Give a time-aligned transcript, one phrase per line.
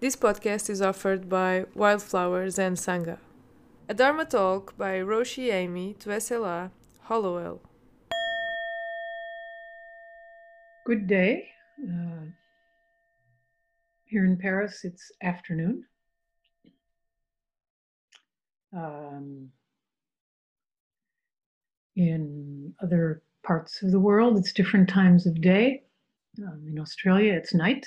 [0.00, 3.18] This podcast is offered by Wildflowers Zen Sangha.
[3.88, 6.70] A Dharma talk by Roshi Amy to SLA,
[7.02, 7.60] Hollowell.
[10.84, 11.48] Good day.
[11.80, 12.26] Uh,
[14.04, 15.84] here in Paris, it's afternoon.
[18.76, 19.48] Um,
[21.94, 25.84] in other parts of the world, it's different times of day.
[26.38, 27.86] Um, in Australia, it's night.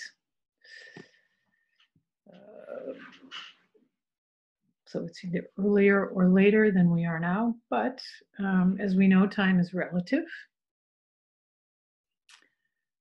[4.88, 7.56] So it's either earlier or later than we are now.
[7.70, 8.02] But
[8.40, 10.24] um, as we know, time is relative.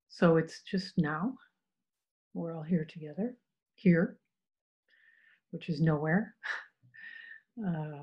[0.08, 1.34] So it's just now.
[2.34, 3.34] We're all here together,
[3.74, 4.18] here,
[5.52, 6.34] which is nowhere,
[7.66, 8.02] uh,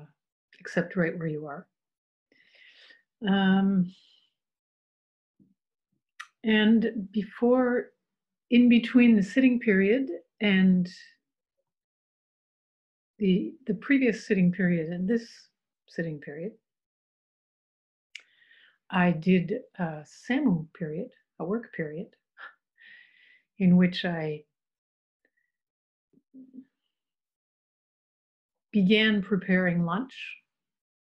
[0.58, 1.66] except right where you are.
[3.26, 3.92] Um,
[6.42, 7.90] and before,
[8.50, 10.08] in between the sitting period
[10.40, 10.88] and
[13.24, 15.26] the, the previous sitting period and this
[15.88, 16.52] sitting period,
[18.90, 21.08] I did a SAMU period,
[21.38, 22.08] a work period,
[23.58, 24.42] in which I
[28.72, 30.12] began preparing lunch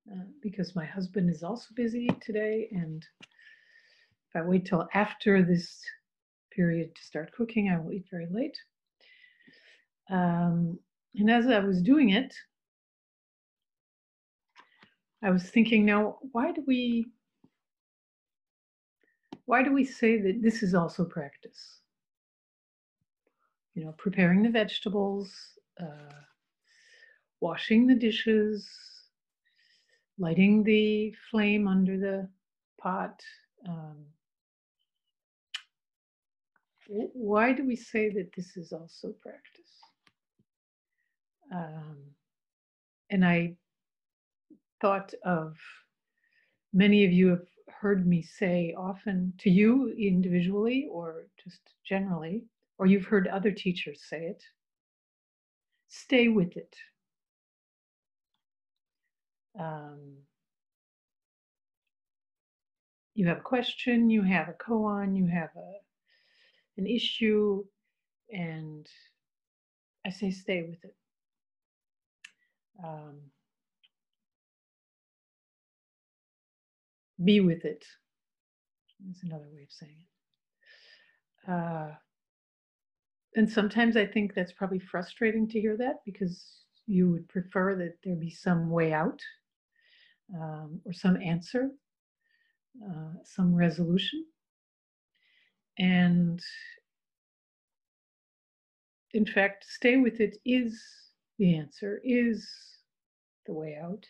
[0.08, 3.04] uh, because my husband is also busy today and
[4.30, 5.82] if I wait till after this
[6.52, 8.56] period to start cooking, I will eat very late.
[10.08, 10.78] Um,
[11.16, 12.34] and as I was doing it,
[15.22, 17.06] I was thinking, now, why do we
[19.46, 21.80] why do we say that this is also practice?
[23.74, 25.32] You know, preparing the vegetables,
[25.80, 26.20] uh,
[27.40, 28.68] washing the dishes,
[30.18, 32.28] lighting the flame under the
[32.80, 33.20] pot,
[33.68, 34.06] um,
[36.88, 39.55] why do we say that this is also practice?
[41.52, 41.96] Um,
[43.10, 43.56] and I
[44.80, 45.56] thought of
[46.72, 47.46] many of you have
[47.80, 52.44] heard me say often to you individually or just generally,
[52.78, 54.42] or you've heard other teachers say it
[55.88, 56.76] stay with it.
[59.58, 60.16] Um,
[63.14, 65.72] you have a question, you have a koan, you have a
[66.78, 67.64] an issue
[68.30, 68.86] and
[70.04, 70.94] I say stay with it.
[72.82, 73.20] Um,
[77.24, 77.84] be with it.
[79.04, 79.96] That's another way of saying
[81.46, 81.50] it.
[81.50, 81.94] Uh,
[83.34, 87.96] and sometimes I think that's probably frustrating to hear that because you would prefer that
[88.04, 89.20] there be some way out
[90.34, 91.70] um, or some answer,
[92.84, 94.24] uh, some resolution.
[95.78, 96.40] And
[99.12, 100.82] in fact, stay with it is
[101.38, 102.48] the answer, is
[103.46, 104.04] the way out,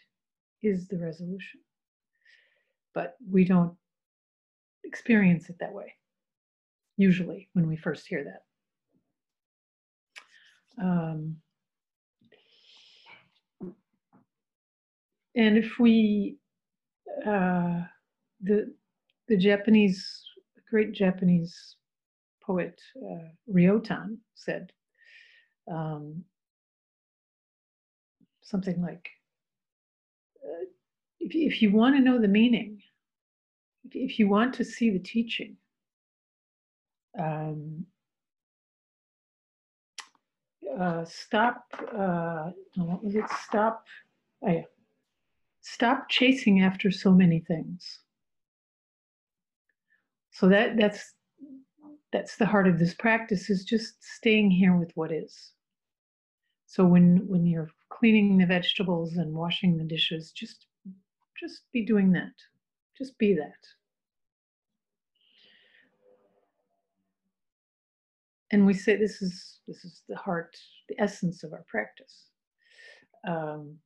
[0.63, 1.61] is the resolution.
[2.95, 3.75] But we don't
[4.85, 5.95] experience it that way,
[6.97, 8.43] usually, when we first hear that.
[10.83, 11.37] Um,
[15.35, 16.37] and if we,
[17.27, 17.83] uh,
[18.43, 18.73] the,
[19.29, 20.27] the Japanese
[20.69, 21.77] great Japanese
[22.43, 24.73] poet uh, Ryokan said
[25.71, 26.25] um,
[28.47, 29.09] something like,
[30.45, 30.67] uh,
[31.21, 32.81] if, if you want to know the meaning,
[33.85, 35.57] if, if you want to see the teaching,
[37.19, 37.85] um,
[40.79, 41.65] uh, stop,
[41.97, 43.25] uh, what was it?
[43.45, 43.85] Stop,
[44.43, 44.63] oh yeah.
[45.63, 47.99] Stop chasing after so many things.
[50.31, 51.15] So that that's
[52.13, 55.53] that's the heart of this practice is just staying here with what is.
[56.67, 60.67] So when when you're cleaning the vegetables and washing the dishes, just
[61.39, 62.33] just be doing that.
[62.97, 63.53] Just be that.
[68.53, 70.57] And we say this is this is the heart,
[70.89, 72.27] the essence of our practice.
[73.27, 73.77] Um,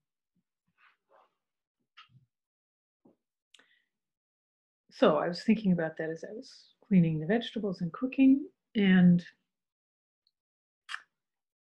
[4.90, 6.52] so I was thinking about that as I was
[6.86, 8.44] cleaning the vegetables and cooking.
[8.74, 9.24] And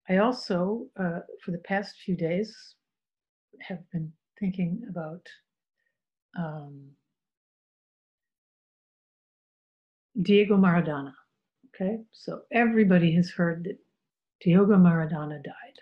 [0.08, 2.74] I also, uh, for the past few days,
[3.60, 5.26] have been thinking about
[6.38, 6.90] um,
[10.20, 11.12] Diego Maradona.
[11.74, 13.78] Okay, so everybody has heard that
[14.40, 15.78] Diego Maradona died.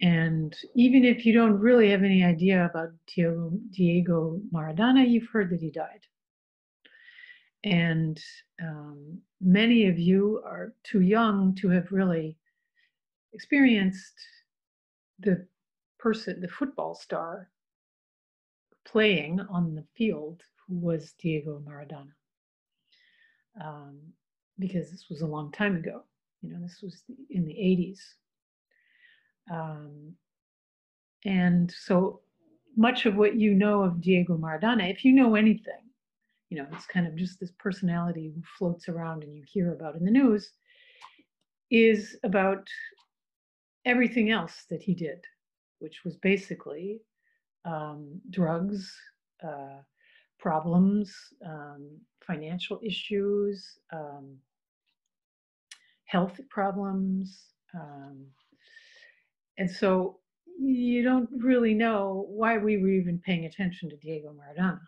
[0.00, 5.50] And even if you don't really have any idea about Diego, Diego Maradona, you've heard
[5.50, 6.06] that he died.
[7.64, 8.20] And
[8.62, 12.36] um, many of you are too young to have really
[13.32, 14.14] experienced
[15.18, 15.46] the
[15.98, 17.50] person, the football star
[18.86, 22.12] playing on the field who was Diego Maradona.
[23.60, 23.98] Um,
[24.58, 26.02] because this was a long time ago.
[26.42, 27.98] You know, this was in the 80s.
[29.52, 30.14] Um,
[31.24, 32.20] and so
[32.76, 35.87] much of what you know of Diego Maradona, if you know anything,
[36.50, 39.96] you know, it's kind of just this personality who floats around and you hear about
[39.96, 40.50] in the news,
[41.70, 42.66] is about
[43.84, 45.18] everything else that he did,
[45.80, 47.00] which was basically
[47.64, 48.94] um, drugs,
[49.44, 49.82] uh,
[50.38, 51.14] problems,
[51.44, 51.90] um,
[52.26, 54.36] financial issues, um,
[56.06, 57.44] health problems.
[57.74, 58.24] Um,
[59.58, 60.18] and so
[60.58, 64.80] you don't really know why we were even paying attention to Diego Maradona.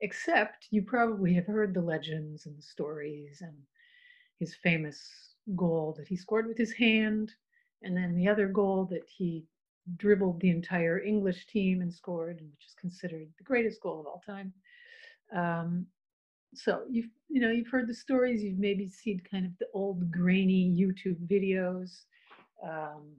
[0.00, 3.56] Except you probably have heard the legends and the stories and
[4.38, 7.32] his famous goal that he scored with his hand,
[7.82, 9.44] and then the other goal that he
[9.96, 14.22] dribbled the entire English team and scored, which is considered the greatest goal of all
[14.26, 14.52] time.
[15.32, 15.86] Um,
[16.54, 18.42] so you've you know you've heard the stories.
[18.42, 22.04] You've maybe seen kind of the old grainy YouTube videos.
[22.62, 23.16] Um,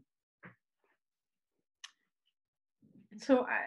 [3.18, 3.66] so I,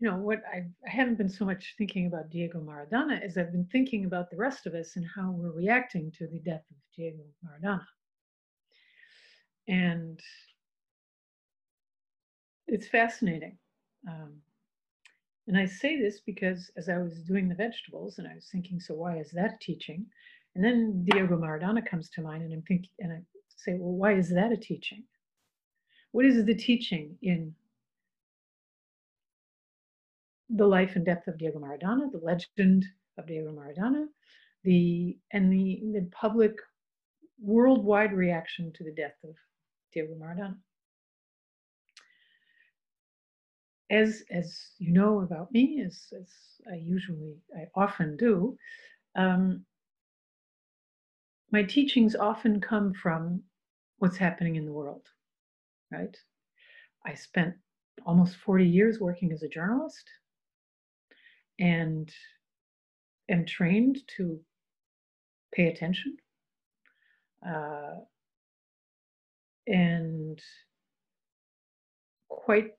[0.00, 3.50] you know, what I, I haven't been so much thinking about Diego Maradona as I've
[3.52, 6.76] been thinking about the rest of us and how we're reacting to the death of
[6.96, 7.84] Diego Maradona.
[9.66, 10.20] And
[12.68, 13.58] it's fascinating.
[14.08, 14.34] Um,
[15.48, 18.78] and I say this because as I was doing the vegetables and I was thinking,
[18.78, 20.06] so why is that teaching?
[20.54, 23.20] And then Diego Maradona comes to mind and I'm thinking, and I
[23.56, 25.02] say, well, why is that a teaching?
[26.12, 27.54] What is the teaching in
[30.50, 32.84] the life and death of Diego Maradona, the legend
[33.18, 34.06] of Diego Maradona,
[34.64, 36.56] the and the, the public
[37.40, 39.34] worldwide reaction to the death of
[39.92, 40.56] Diego Maradona.
[43.90, 46.28] as as you know about me, as as
[46.70, 48.56] I usually I often do,
[49.16, 49.64] um,
[51.50, 53.42] my teachings often come from
[53.98, 55.06] what's happening in the world,
[55.90, 56.16] right?
[57.06, 57.54] I spent
[58.04, 60.08] almost 40 years working as a journalist
[61.58, 62.10] and
[63.28, 64.40] am trained to
[65.54, 66.16] pay attention
[67.46, 67.94] uh,
[69.66, 70.40] and
[72.28, 72.70] quite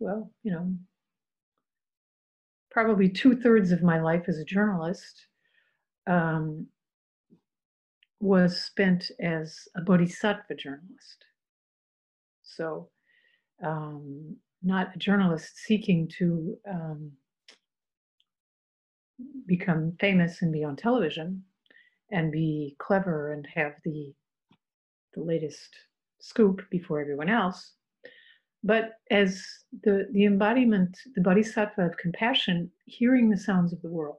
[0.00, 0.74] well, you know,
[2.70, 5.26] probably two thirds of my life as a journalist
[6.06, 6.66] um,
[8.20, 11.24] was spent as a bodhisattva journalist.
[12.42, 12.90] So,
[13.64, 17.12] um, not a journalist seeking to um,
[19.46, 21.42] become famous and be on television
[22.10, 24.12] and be clever and have the
[25.14, 25.76] the latest
[26.20, 27.72] scoop before everyone else,
[28.64, 29.44] but as
[29.84, 34.18] the, the embodiment, the bodhisattva of compassion, hearing the sounds of the world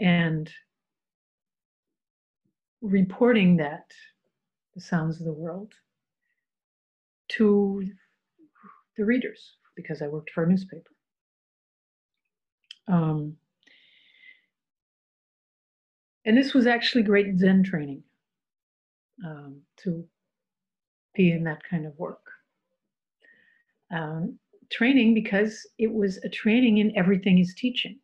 [0.00, 0.50] and
[2.80, 3.84] reporting that,
[4.74, 5.72] the sounds of the world,
[7.28, 7.84] to
[8.96, 10.90] the readers, because I worked for a newspaper.
[12.92, 13.38] Um,
[16.26, 18.02] and this was actually great Zen training
[19.24, 20.04] um, to
[21.14, 22.20] be in that kind of work.
[23.90, 24.38] Um,
[24.70, 27.98] training because it was a training in everything is teaching.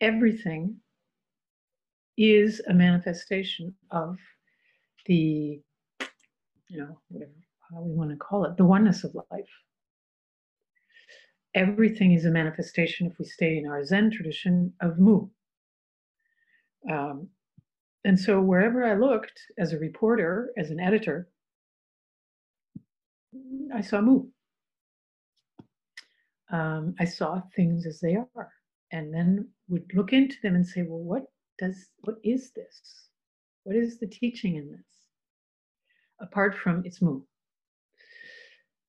[0.00, 0.76] Everything
[2.16, 4.16] is a manifestation of
[5.06, 5.60] the,
[6.68, 7.32] you know, whatever
[7.70, 9.48] how we want to call it, the oneness of life.
[11.54, 15.28] Everything is a manifestation, if we stay in our Zen tradition, of Mu.
[16.90, 17.28] Um,
[18.04, 21.28] and so wherever I looked as a reporter, as an editor,
[23.74, 24.26] I saw Mu.
[26.50, 28.52] Um, I saw things as they are,
[28.90, 31.24] and then would look into them and say, well, what
[31.58, 33.08] does what is this?
[33.64, 34.80] What is the teaching in this?
[36.20, 37.22] Apart from its Mu.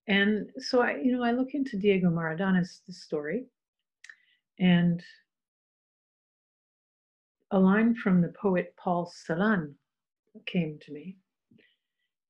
[0.07, 3.45] And so I, you know, I look into Diego Maradona's story,
[4.59, 5.01] and
[7.51, 9.73] a line from the poet Paul Celan
[10.45, 11.15] came to me.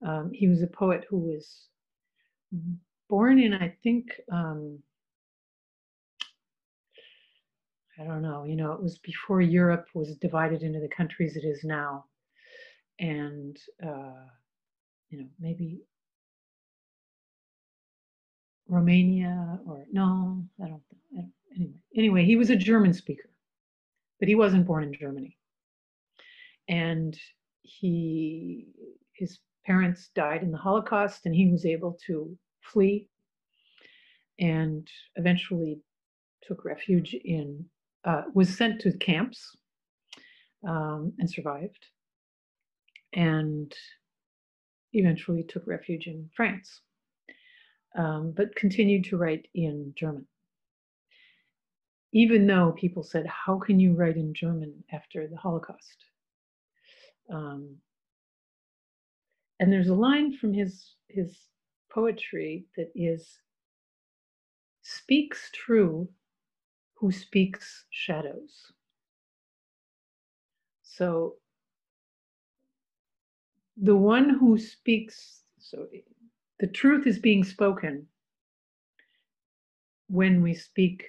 [0.06, 1.68] Um, he was a poet who was
[3.10, 4.80] born in, I think, um,
[8.00, 11.46] I don't know, you know, it was before Europe was divided into the countries it
[11.46, 12.06] is now.
[13.00, 14.26] And, uh,
[15.10, 15.82] you know, maybe
[18.74, 20.82] Romania or no, I don't.
[21.56, 23.30] Anyway, anyway, he was a German speaker,
[24.20, 25.38] but he wasn't born in Germany.
[26.68, 27.16] And
[27.62, 28.68] he,
[29.14, 33.08] his parents died in the Holocaust, and he was able to flee
[34.40, 35.80] and eventually
[36.42, 37.64] took refuge in,
[38.06, 39.56] uh, was sent to camps
[40.68, 41.86] um, and survived,
[43.14, 43.72] and
[44.94, 46.82] eventually took refuge in France,
[47.96, 50.26] um, but continued to write in German.
[52.12, 56.06] Even though people said, How can you write in German after the Holocaust?
[57.32, 57.78] Um,
[59.60, 61.38] and there's a line from his, his
[61.92, 63.40] poetry that is
[64.82, 66.08] speaks true
[66.96, 68.72] who speaks shadows.
[70.84, 71.36] So
[73.78, 75.88] the one who speaks, so
[76.64, 78.08] the truth is being spoken
[80.08, 81.04] when we speak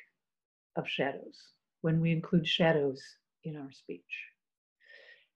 [0.74, 3.00] of shadows, when we include shadows
[3.44, 4.02] in our speech.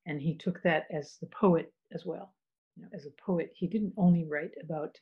[0.07, 2.35] And he took that as the poet as well.
[2.75, 4.99] You know, as a poet, he didn't only write about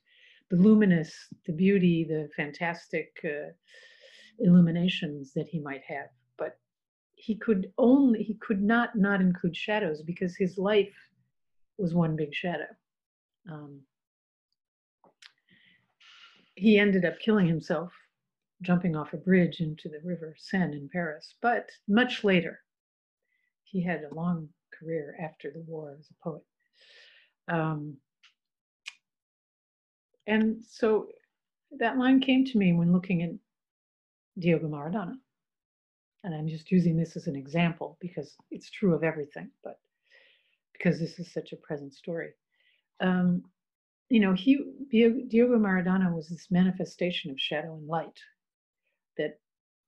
[0.50, 1.14] the luminous,
[1.46, 3.52] the beauty, the fantastic uh,
[4.38, 6.58] illuminations that he might have, but
[7.14, 10.94] he could only he could not not include shadows because his life
[11.78, 12.68] was one big shadow.
[13.50, 13.80] Um,
[16.56, 17.92] he ended up killing himself,
[18.62, 21.34] jumping off a bridge into the river Seine in Paris.
[21.40, 22.60] But much later,
[23.64, 24.48] he had a long
[24.78, 26.42] career after the war as a poet.
[27.48, 27.96] Um,
[30.26, 31.08] and so
[31.78, 33.30] that line came to me when looking at
[34.38, 35.14] Diego Maradona.
[36.24, 39.78] And I'm just using this as an example because it's true of everything, but
[40.72, 42.30] because this is such a present story.
[43.00, 43.44] Um,
[44.08, 44.58] you know, he
[44.90, 48.20] Diego Maradona was this manifestation of shadow and light
[49.18, 49.38] that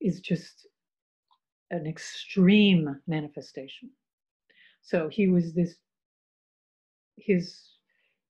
[0.00, 0.66] is just
[1.70, 3.90] an extreme manifestation.
[4.82, 5.76] So he was this
[7.16, 7.60] his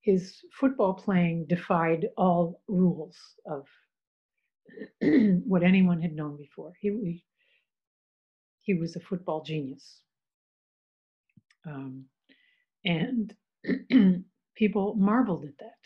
[0.02, 3.16] his football playing defied all rules
[3.46, 3.66] of
[5.46, 6.72] what anyone had known before.
[6.80, 7.24] He
[8.60, 10.02] he was a football genius,
[11.66, 12.04] um,
[12.84, 13.34] and
[14.58, 15.78] people marveled at that.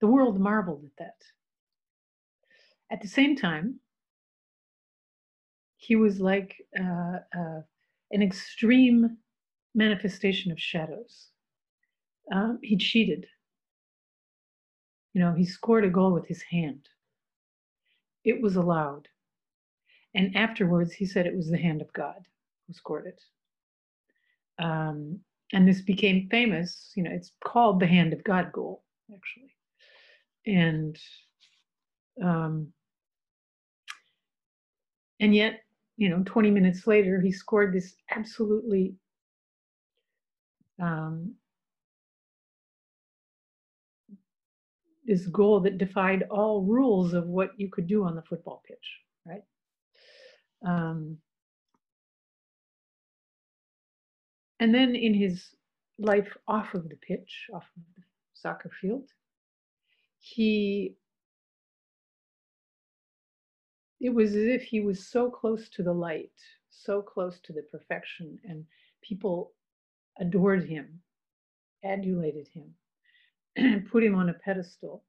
[0.00, 1.22] The world marveled at that.
[2.90, 3.80] At the same time,
[5.76, 7.60] he was like uh, uh,
[8.10, 9.16] an extreme
[9.74, 11.28] manifestation of shadows.
[12.32, 13.26] Um, he cheated.
[15.14, 16.88] You know, he scored a goal with his hand.
[18.24, 19.08] It was allowed.
[20.14, 22.26] And afterwards, he said it was the hand of God
[22.66, 23.20] who scored it.
[24.58, 25.20] Um,
[25.52, 26.92] and this became famous.
[26.96, 28.82] You know, it's called the hand of God goal,
[29.14, 29.54] actually.
[30.46, 30.98] And
[32.22, 32.72] um,
[35.20, 35.60] and yet,
[35.96, 38.94] you know, 20 minutes later, he scored this absolutely
[40.80, 41.34] um,
[45.06, 49.00] this goal that defied all rules of what you could do on the football pitch,
[49.24, 49.42] right?
[50.66, 51.18] Um,
[54.60, 55.54] and then in his
[55.98, 58.02] life off of the pitch, off of the
[58.34, 59.08] soccer field,
[60.20, 60.96] he
[64.00, 66.32] it was as if he was so close to the light,
[66.70, 68.64] so close to the perfection, and
[69.02, 69.52] people
[70.20, 71.00] adored him,
[71.84, 72.74] adulated him,
[73.56, 75.02] and put him on a pedestal,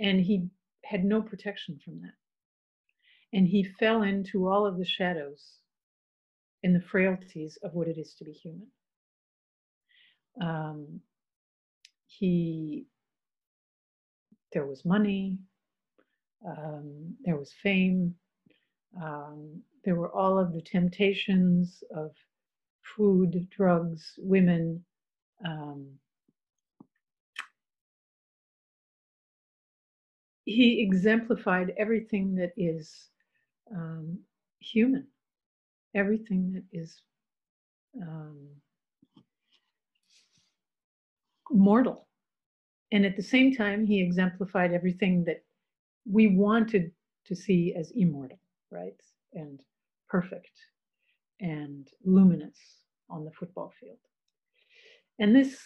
[0.00, 0.48] and he
[0.84, 2.14] had no protection from that.
[3.32, 5.58] And he fell into all of the shadows
[6.66, 8.66] and the frailties of what it is to be human.
[10.42, 11.00] Um,
[12.08, 12.86] he,
[14.52, 15.38] there was money,
[16.44, 18.16] um, there was fame,
[19.00, 22.10] um, there were all of the temptations of
[22.82, 24.84] food, drugs, women,
[25.44, 25.86] um,
[30.44, 33.08] he exemplified everything that is
[33.72, 34.18] um,
[34.58, 35.06] human,
[35.96, 37.00] everything that is
[38.00, 38.48] um,
[41.50, 42.06] mortal.
[42.92, 45.42] And at the same time, he exemplified everything that
[46.08, 46.92] we wanted
[47.26, 48.38] to see as immortal,
[48.70, 49.00] right?
[49.32, 49.60] And
[50.08, 50.52] perfect
[51.40, 52.56] and luminous
[53.10, 53.98] on the football field.
[55.18, 55.58] And this,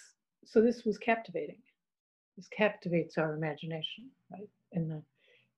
[0.45, 1.59] so this was captivating.
[2.37, 4.49] This captivates our imagination, right?
[4.73, 5.03] and the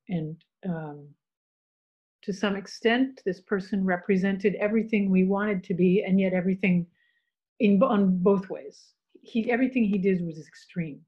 [0.09, 0.37] and
[0.69, 1.07] um,
[2.23, 6.87] to some extent this person represented everything we wanted to be and yet everything
[7.61, 11.00] in on both ways he everything he did was extreme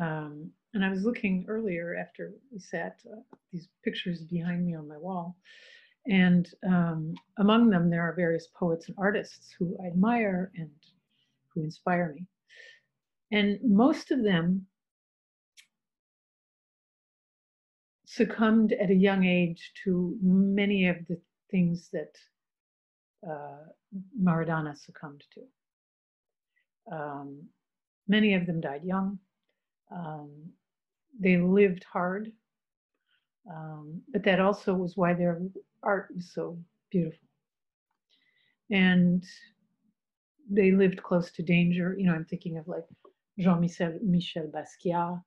[0.00, 3.20] um, and I was looking earlier after we sat, uh,
[3.50, 5.36] these pictures behind me on my wall.
[6.06, 10.68] And um, among them, there are various poets and artists who I admire and
[11.48, 12.26] who inspire me.
[13.32, 14.66] And most of them
[18.16, 21.20] succumbed at a young age to many of the
[21.50, 22.16] things that
[23.28, 23.64] uh,
[24.20, 26.94] Maradona succumbed to.
[26.96, 27.42] Um,
[28.08, 29.18] many of them died young.
[29.90, 30.30] Um,
[31.18, 32.32] they lived hard,
[33.50, 35.40] um, but that also was why their
[35.82, 36.58] art was so
[36.90, 37.28] beautiful.
[38.70, 39.24] And
[40.50, 41.94] they lived close to danger.
[41.98, 42.84] You know, I'm thinking of like
[43.38, 45.22] Jean-Michel Michel Basquiat,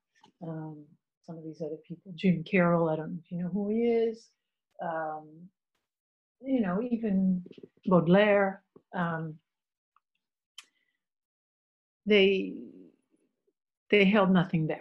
[0.46, 0.84] um,
[1.26, 2.88] some of these other people, Jim Carroll.
[2.88, 4.28] I don't know if you know who he is.
[4.82, 5.28] Um,
[6.40, 7.42] you know, even
[7.86, 8.62] Baudelaire.
[8.94, 9.34] Um,
[12.06, 12.54] they
[13.90, 14.80] they held nothing back,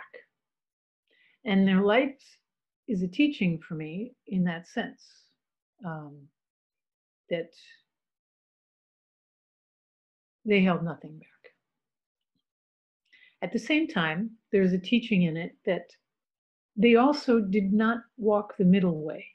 [1.46, 2.22] and their life
[2.88, 5.04] is a teaching for me in that sense.
[5.86, 6.28] Um,
[7.30, 7.52] that
[10.46, 11.28] they held nothing back.
[13.42, 15.92] At the same time, there's a teaching in it that
[16.80, 19.26] they also did not walk the middle way.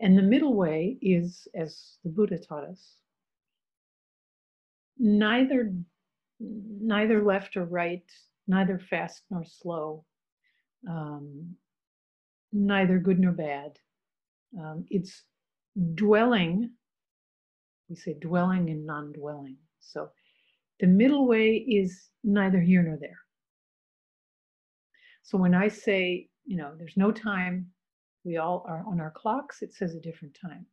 [0.00, 2.96] And the middle way is, as the Buddha taught us,
[4.98, 5.72] neither
[6.40, 8.02] neither left or right,
[8.48, 10.04] neither fast nor slow,
[10.88, 11.54] um,
[12.52, 13.78] neither good nor bad.
[14.58, 15.22] Um, it's
[15.94, 16.72] dwelling,
[17.88, 19.58] we say dwelling and non dwelling.
[19.78, 20.10] So
[20.80, 23.21] the middle way is neither here nor there.
[25.32, 27.66] So when I say, you know, there's no time,
[28.22, 30.66] we all are on our clocks, it says a different time.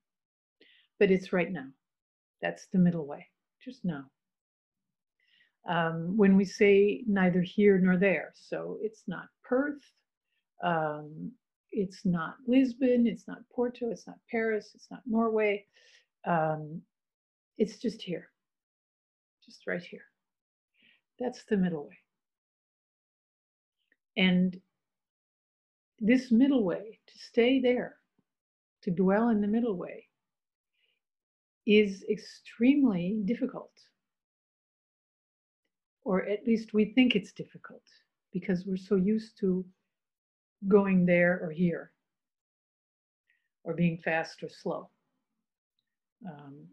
[0.99, 1.67] But it's right now.
[2.41, 3.25] That's the middle way,
[3.63, 4.03] just now.
[5.69, 9.81] Um, when we say neither here nor there, so it's not Perth,
[10.61, 11.31] um,
[11.71, 15.65] it's not Lisbon, it's not Porto, it's not Paris, it's not Norway.
[16.27, 16.81] Um,
[17.57, 18.27] it's just here,
[19.45, 20.03] just right here.
[21.17, 21.97] That's the middle way.
[24.19, 24.59] And
[25.99, 27.95] this middle way, to stay there,
[28.83, 30.07] to dwell in the middle way,
[31.65, 33.71] is extremely difficult.
[36.03, 37.83] Or at least we think it's difficult
[38.33, 39.65] because we're so used to
[40.67, 41.93] going there or here,
[43.63, 44.89] or being fast or slow.
[46.27, 46.67] Um,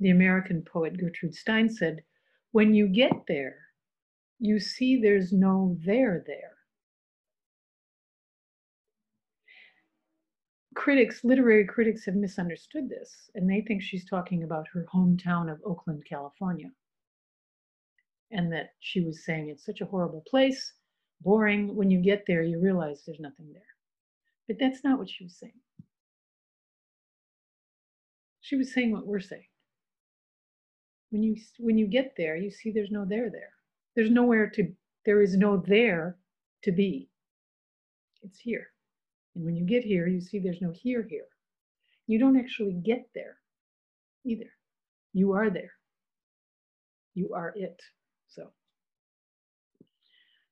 [0.00, 2.02] the American poet Gertrude Stein said,
[2.52, 3.58] When you get there,
[4.38, 6.52] you see there's no there there.
[10.74, 15.60] Critics, literary critics, have misunderstood this, and they think she's talking about her hometown of
[15.64, 16.70] Oakland, California.
[18.32, 20.72] And that she was saying it's such a horrible place
[21.20, 21.74] boring.
[21.76, 23.62] When you get there, you realize there's nothing there.
[24.48, 25.60] But that's not what she was saying.
[28.40, 29.46] She was saying what we're saying.
[31.10, 33.53] When you when you get there, you see there's no there there.
[33.94, 34.72] There's nowhere to
[35.04, 36.16] there is no there
[36.62, 37.08] to be.
[38.22, 38.68] It's here.
[39.34, 41.26] And when you get here, you see there's no here here.
[42.06, 43.36] You don't actually get there
[44.24, 44.50] either.
[45.12, 45.72] You are there.
[47.14, 47.80] You are it.
[48.28, 48.50] So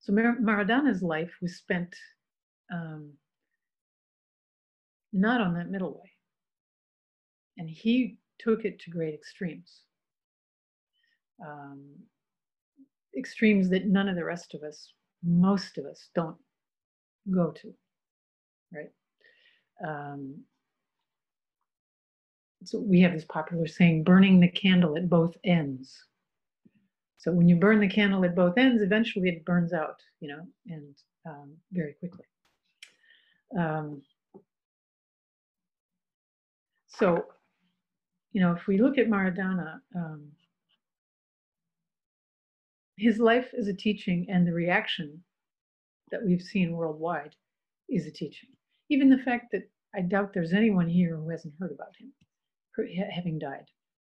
[0.00, 1.94] so Mar- Maradona's life was spent
[2.72, 3.12] um,
[5.12, 6.11] not on that middle way.
[7.59, 9.83] And he took it to great extremes.
[11.44, 11.83] Um,
[13.16, 16.37] extremes that none of the rest of us, most of us, don't
[17.31, 17.75] go to,
[18.72, 18.90] right?
[19.87, 20.42] Um,
[22.64, 26.05] so we have this popular saying burning the candle at both ends
[27.22, 30.44] so when you burn the candle at both ends, eventually it burns out, you know,
[30.66, 32.25] and um, very quickly.
[33.57, 34.03] Um,
[36.88, 37.27] so,
[38.33, 40.33] you know, if we look at Maradona, um,
[42.96, 45.22] his life is a teaching, and the reaction
[46.11, 47.35] that we've seen worldwide
[47.88, 48.50] is a teaching.
[48.90, 52.12] Even the fact that I doubt there's anyone here who hasn't heard about him
[53.14, 53.66] having died,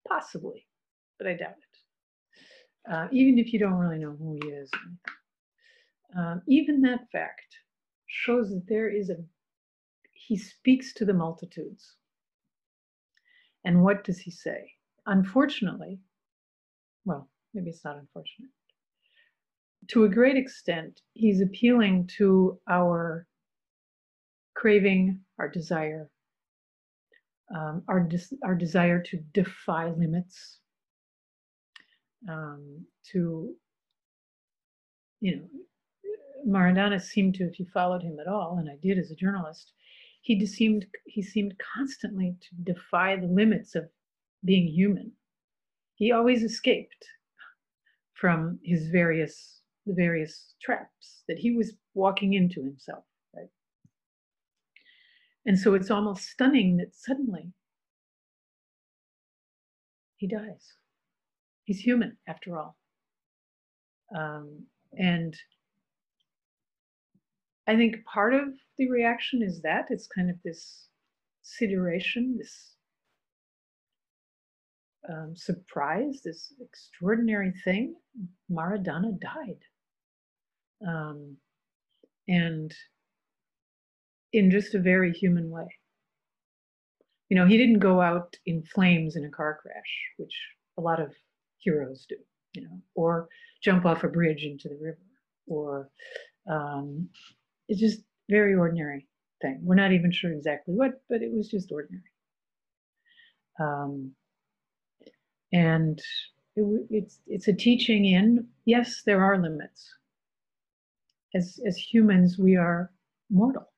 [0.07, 0.65] possibly,
[1.17, 1.77] but I doubt it
[2.91, 4.69] uh, even if you don't really know who he is.
[6.17, 7.57] Um, even that fact
[8.07, 9.17] shows that there is a,
[10.13, 11.95] he speaks to the multitudes.
[13.65, 14.71] And what does he say?
[15.05, 15.99] Unfortunately,
[17.05, 18.49] well, maybe it's not unfortunate.
[19.89, 23.25] To a great extent, he's appealing to our
[24.53, 26.09] craving, our desire,
[27.55, 28.09] um, our,
[28.43, 30.59] our desire to defy limits,
[32.27, 33.53] um, to,
[35.21, 35.47] you know,
[36.45, 39.71] Maradona seemed to, if you followed him at all, and I did as a journalist,
[40.21, 43.89] he seemed he seemed constantly to defy the limits of
[44.43, 45.13] being human.
[45.95, 47.05] He always escaped
[48.13, 49.56] from his various
[49.87, 53.03] the various traps that he was walking into himself,
[53.35, 53.49] right?
[55.45, 57.51] And so it's almost stunning that suddenly
[60.17, 60.73] he dies.
[61.63, 62.77] He's human after all.
[64.15, 64.65] Um,
[64.97, 65.35] and
[67.67, 70.87] I think part of the reaction is that it's kind of this
[71.41, 72.75] situation, this
[75.09, 77.95] um, surprise, this extraordinary thing.
[78.51, 79.59] Maradona died.
[80.85, 81.37] Um,
[82.27, 82.73] and
[84.33, 85.67] in just a very human way.
[87.29, 90.33] You know, he didn't go out in flames in a car crash, which
[90.77, 91.13] a lot of
[91.57, 92.15] heroes do,
[92.53, 93.27] you know, or
[93.61, 94.97] jump off a bridge into the river,
[95.47, 95.89] or
[96.49, 97.09] um,
[97.67, 99.07] it's just very ordinary
[99.41, 99.59] thing.
[99.63, 102.03] We're not even sure exactly what, but it was just ordinary.
[103.59, 104.11] Um,
[105.51, 105.99] and
[106.55, 109.93] it, it's it's a teaching in yes, there are limits.
[111.35, 112.91] As as humans, we are
[113.29, 113.69] mortal.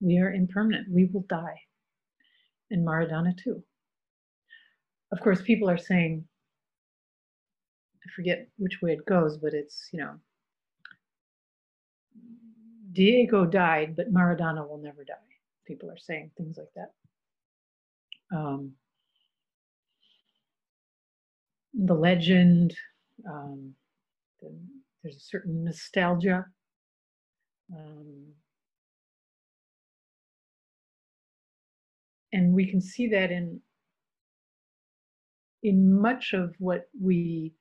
[0.00, 0.88] We are impermanent.
[0.90, 1.60] We will die.
[2.70, 3.62] And Maradona too.
[5.12, 6.24] Of course, people are saying,
[8.04, 10.16] I forget which way it goes, but it's you know
[12.92, 15.14] Diego died, but Maradona will never die.
[15.66, 16.92] People are saying things like that.
[18.36, 18.72] Um,
[21.74, 22.74] the legend,
[23.28, 23.74] um,
[24.40, 24.50] the,
[25.06, 26.44] there's a certain nostalgia.
[27.72, 28.32] Um,
[32.32, 33.60] and we can see that in
[35.62, 37.52] in much of what we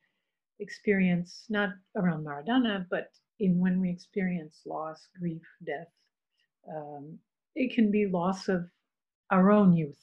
[0.60, 5.88] experience, not around Maradona, but in when we experience loss, grief, death.
[6.68, 7.20] Um,
[7.56, 8.66] it can be loss of
[9.32, 10.02] our own youth.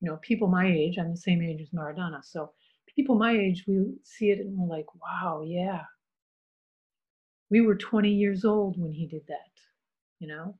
[0.00, 2.24] You know, people my age, I'm the same age as Maradona.
[2.24, 2.52] So
[2.94, 5.82] people my age, we see it and we're like, wow, yeah.
[7.52, 9.52] We were 20 years old when he did that,
[10.20, 10.56] you know.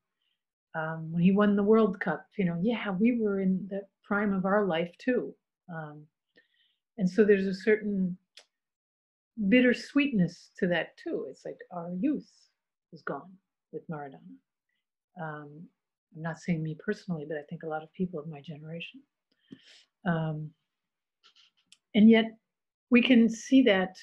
[0.74, 4.34] Um, when he won the World Cup, you know, yeah, we were in the prime
[4.34, 5.34] of our life too.
[5.74, 6.02] Um,
[6.98, 8.18] and so there's a certain
[9.48, 11.26] bittersweetness to that too.
[11.30, 12.30] It's like our youth
[12.92, 13.32] is gone
[13.72, 14.20] with Maradona.
[15.20, 15.62] Um,
[16.14, 19.00] I'm not saying me personally, but I think a lot of people of my generation.
[20.06, 20.50] Um,
[21.94, 22.26] and yet
[22.90, 23.96] we can see that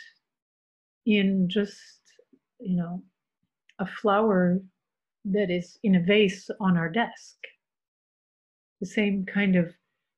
[1.06, 1.78] in just,
[2.60, 3.04] you know,
[3.80, 4.60] a flower
[5.26, 7.38] that is in a vase on our desk.
[8.80, 9.74] The same kind of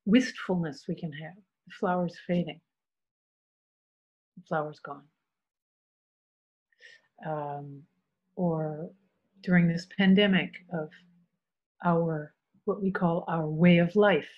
[0.06, 1.36] wistfulness we can have.
[1.68, 2.62] The flower's fading
[4.42, 5.04] the flower's gone.
[7.26, 7.84] Um,
[8.36, 8.90] or
[9.44, 10.90] during this pandemic of
[11.86, 12.34] our,
[12.66, 14.30] what we call our way of life.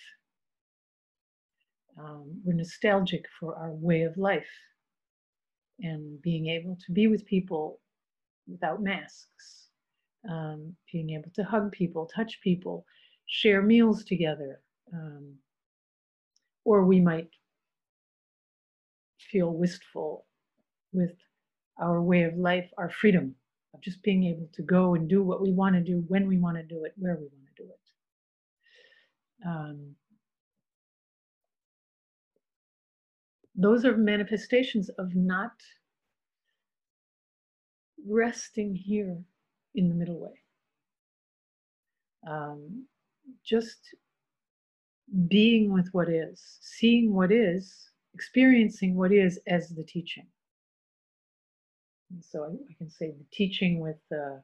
[1.97, 4.49] Um, we're nostalgic for our way of life
[5.79, 7.79] and being able to be with people
[8.47, 9.67] without masks,
[10.29, 12.85] um, being able to hug people, touch people,
[13.25, 14.61] share meals together.
[14.93, 15.35] Um,
[16.65, 17.29] or we might
[19.31, 20.25] feel wistful
[20.91, 21.15] with
[21.79, 23.35] our way of life, our freedom
[23.73, 26.37] of just being able to go and do what we want to do, when we
[26.37, 29.47] want to do it, where we want to do it.
[29.47, 29.95] Um,
[33.55, 35.51] those are manifestations of not
[38.07, 39.17] resting here
[39.75, 40.39] in the middle way.
[42.27, 42.85] Um,
[43.45, 43.79] just
[45.27, 50.27] being with what is, seeing what is, experiencing what is as the teaching.
[52.11, 54.37] And so I, I, can say the teaching with, uh,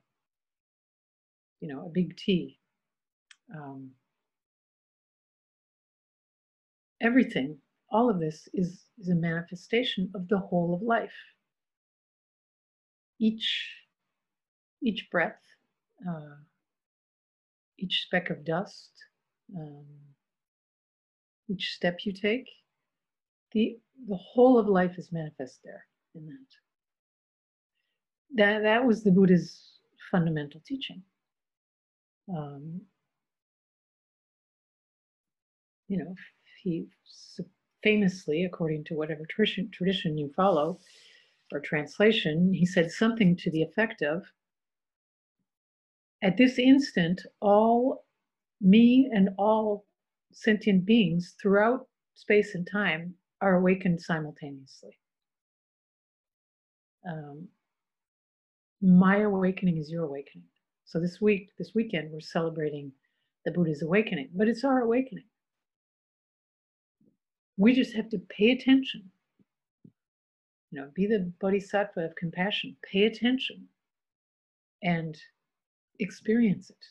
[1.62, 2.58] you know, a big T.
[3.56, 3.92] Um,
[7.02, 7.58] everything,
[7.92, 11.14] all of this is, is a manifestation of the whole of life.
[13.20, 13.70] Each,
[14.82, 15.42] each breath,
[16.08, 16.36] uh,
[17.78, 18.92] each speck of dust,
[19.56, 19.86] um,
[21.50, 22.50] each step you take,
[23.52, 26.48] the the whole of life is manifest there in that.
[28.36, 29.80] That that was the Buddha's
[30.12, 31.04] fundamental teaching.
[32.34, 32.82] Um,
[35.88, 36.16] you know,
[36.64, 36.88] he
[37.84, 40.80] famously, according to whatever tradition, tradition you follow
[41.52, 44.26] or translation, he said something to the effect of,
[46.22, 48.06] "At this instant, all
[48.62, 49.86] me and all
[50.32, 55.00] sentient beings throughout space and time are awakened simultaneously.
[57.08, 57.48] Um,
[58.82, 60.48] my awakening is your awakening.
[60.86, 62.92] So this week, this weekend, we're celebrating
[63.46, 65.26] the Buddha's awakening, but it's our awakening.
[67.58, 69.12] We just have to pay attention.
[70.72, 72.76] You know, be the bodhisattva of compassion.
[72.84, 73.68] Pay attention
[74.84, 75.18] and
[76.00, 76.86] experience it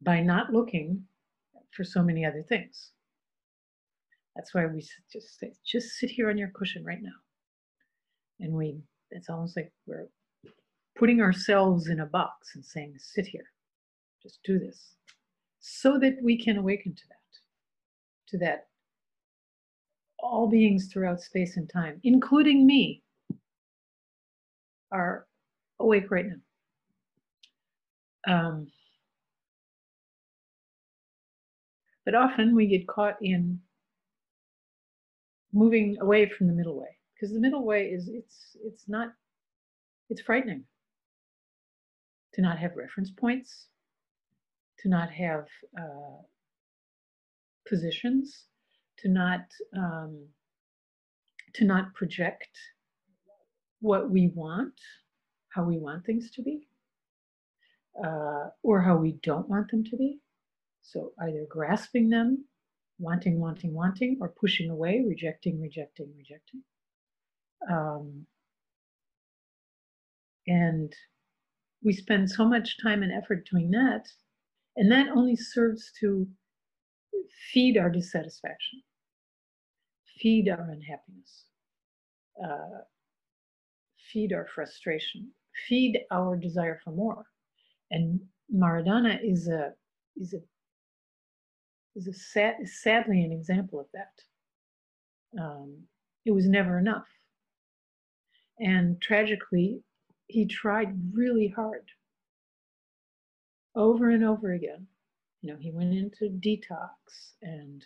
[0.00, 1.02] by not looking
[1.72, 2.92] for so many other things.
[4.36, 7.10] That's why we just say, just sit here on your cushion right now.
[8.38, 8.78] And we,
[9.10, 10.06] it's almost like we're
[10.96, 13.46] putting ourselves in a box and saying, sit here,
[14.22, 14.94] just do this,
[15.58, 17.38] so that we can awaken to that,
[18.28, 18.67] to that
[20.20, 23.02] all beings throughout space and time, including me,
[24.90, 25.26] are
[25.80, 28.34] awake right now.
[28.34, 28.68] Um,
[32.04, 33.60] but often we get caught in
[35.52, 39.08] moving away from the middle way because the middle way is it's it's not
[40.10, 40.64] it's frightening
[42.34, 43.66] to not have reference points
[44.78, 45.46] to not have
[45.78, 46.22] uh,
[47.66, 48.44] positions
[48.98, 49.40] to not
[49.76, 50.26] um,
[51.54, 52.48] to not project
[53.80, 54.74] what we want
[55.50, 56.66] how we want things to be
[58.04, 60.18] uh, or how we don't want them to be
[60.82, 62.44] so either grasping them
[62.98, 66.62] wanting, wanting, wanting, or pushing away, rejecting, rejecting, rejecting.
[67.70, 68.26] Um,
[70.46, 70.92] and
[71.82, 74.06] we spend so much time and effort doing that,
[74.76, 76.26] and that only serves to
[77.52, 78.82] feed our dissatisfaction,
[80.20, 81.44] feed our unhappiness,
[82.42, 82.82] uh,
[84.12, 85.30] feed our frustration,
[85.68, 87.24] feed our desire for more.
[87.90, 88.20] And
[88.54, 89.72] Maradona is a
[90.16, 90.40] is a
[91.96, 95.42] is a sad, sadly an example of that.
[95.42, 95.76] Um,
[96.24, 97.06] it was never enough.
[98.58, 99.82] And tragically,
[100.26, 101.84] he tried really hard
[103.74, 104.86] over and over again.
[105.42, 107.84] You know, he went into detox and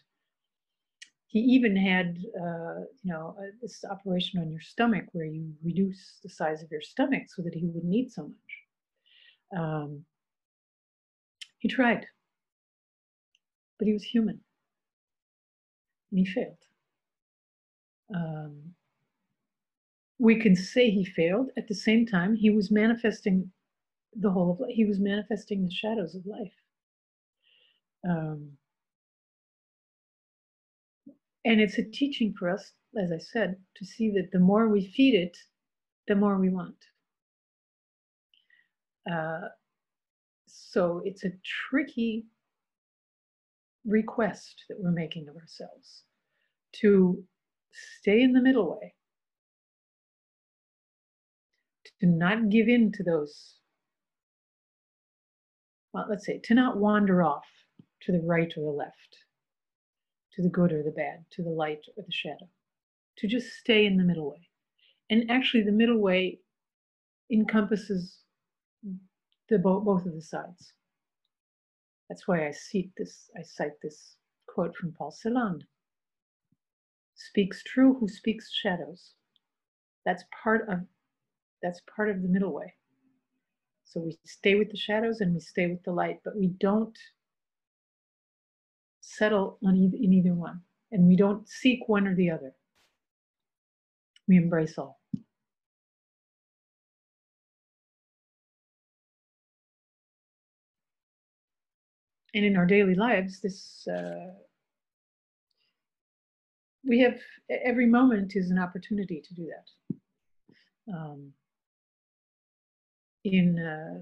[1.32, 6.18] he even had, uh, you know, a, this operation on your stomach where you reduce
[6.22, 9.60] the size of your stomach so that he wouldn't eat so much.
[9.60, 10.04] Um,
[11.58, 12.06] he tried
[13.82, 14.38] but he was human.
[16.12, 16.64] And he failed.
[18.14, 18.74] Um,
[20.20, 21.48] we can say he failed.
[21.56, 23.50] At the same time, he was manifesting
[24.14, 24.70] the whole of life.
[24.72, 26.52] He was manifesting the shadows of life.
[28.08, 28.52] Um,
[31.44, 34.86] and it's a teaching for us, as I said, to see that the more we
[34.86, 35.36] feed it,
[36.06, 36.76] the more we want.
[39.10, 39.48] Uh,
[40.46, 41.32] so it's a
[41.70, 42.26] tricky
[43.84, 46.02] request that we're making of ourselves
[46.80, 47.22] to
[47.98, 48.94] stay in the middle way,
[52.00, 53.56] to not give in to those,
[55.92, 57.44] well, let's say, to not wander off
[58.02, 59.18] to the right or the left,
[60.34, 62.48] to the good or the bad, to the light or the shadow,
[63.18, 64.48] to just stay in the middle way.
[65.10, 66.40] And actually, the middle way
[67.30, 68.18] encompasses
[69.48, 70.72] the both of the sides.
[72.08, 74.16] That's why I cite this, I cite this
[74.46, 75.60] quote from Paul Celan.
[77.14, 79.12] Speaks true who speaks shadows.
[80.04, 80.80] That's part of
[81.62, 82.74] that's part of the middle way.
[83.84, 86.98] So we stay with the shadows and we stay with the light, but we don't
[89.02, 90.62] settle on in either one.
[90.90, 92.54] And we don't seek one or the other.
[94.26, 95.02] We embrace all.
[102.34, 104.32] and in our daily lives, this uh,
[106.84, 107.18] we have
[107.64, 109.96] every moment is an opportunity to do that.
[110.92, 111.32] Um,
[113.24, 113.98] in uh,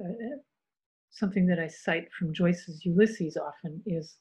[0.00, 0.36] uh,
[1.22, 4.16] something that I cite from Joyce's Ulysses often is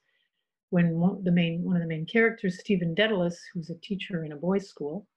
[0.70, 4.34] when one, the main one of the main characters, Stephen Dedalus, who's a teacher in
[4.34, 5.08] a boys' school,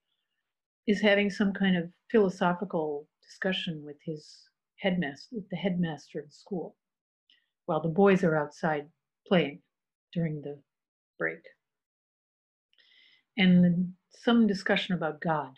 [0.87, 4.49] is having some kind of philosophical discussion with his
[4.81, 6.75] headmaster, with the headmaster of the school
[7.67, 8.87] while the boys are outside
[9.29, 9.61] playing
[10.15, 10.59] during the
[11.19, 11.45] break.
[13.37, 15.53] And some discussion about God.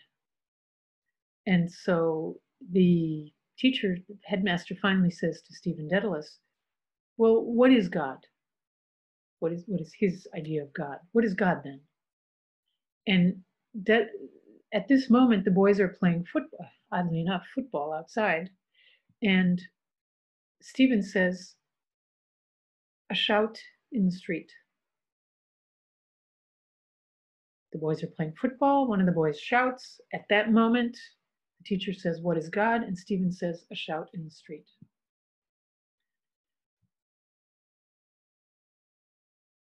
[1.45, 2.35] And so
[2.73, 6.39] the teacher, headmaster finally says to Stephen Dedalus,
[7.17, 8.17] Well, what is God?
[9.39, 10.97] What is what is his idea of God?
[11.11, 11.81] What is God then?
[13.07, 13.43] And
[13.85, 14.09] that
[14.73, 18.49] at this moment the boys are playing football, oddly enough, football outside.
[19.21, 19.61] And
[20.61, 21.55] Stephen says,
[23.09, 23.57] a shout
[23.91, 24.51] in the street.
[27.71, 28.87] The boys are playing football.
[28.87, 29.99] One of the boys shouts.
[30.13, 30.97] At that moment,
[31.67, 32.83] teacher says, What is God?
[32.83, 34.65] And Stephen says, A shout in the street.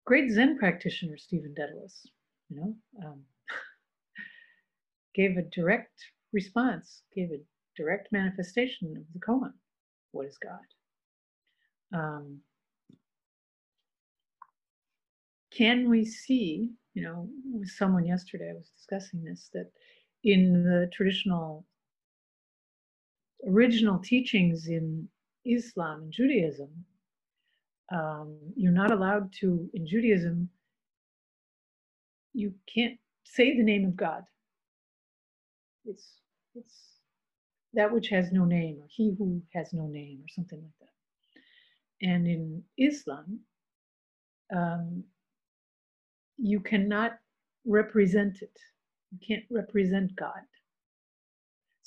[0.05, 2.05] Great Zen practitioner, Stephen Dedalus,
[2.49, 3.21] you know, um,
[5.15, 5.97] gave a direct
[6.33, 7.41] response, gave a
[7.77, 9.53] direct manifestation of the koan.
[10.11, 11.97] What is God?
[11.97, 12.39] Um,
[15.55, 19.71] can we see, you know, with someone yesterday, I was discussing this, that
[20.23, 21.65] in the traditional
[23.49, 25.07] original teachings in
[25.45, 26.69] Islam and Judaism,
[27.93, 30.49] um, you're not allowed to, in Judaism,
[32.33, 34.23] you can't say the name of God.
[35.85, 36.07] It's,
[36.55, 36.75] it's
[37.73, 40.79] that which has no name, or he who has no name, or something like
[41.87, 42.07] that.
[42.09, 43.39] And in Islam,
[44.55, 45.03] um,
[46.37, 47.13] you cannot
[47.65, 48.57] represent it.
[49.11, 50.41] You can't represent God.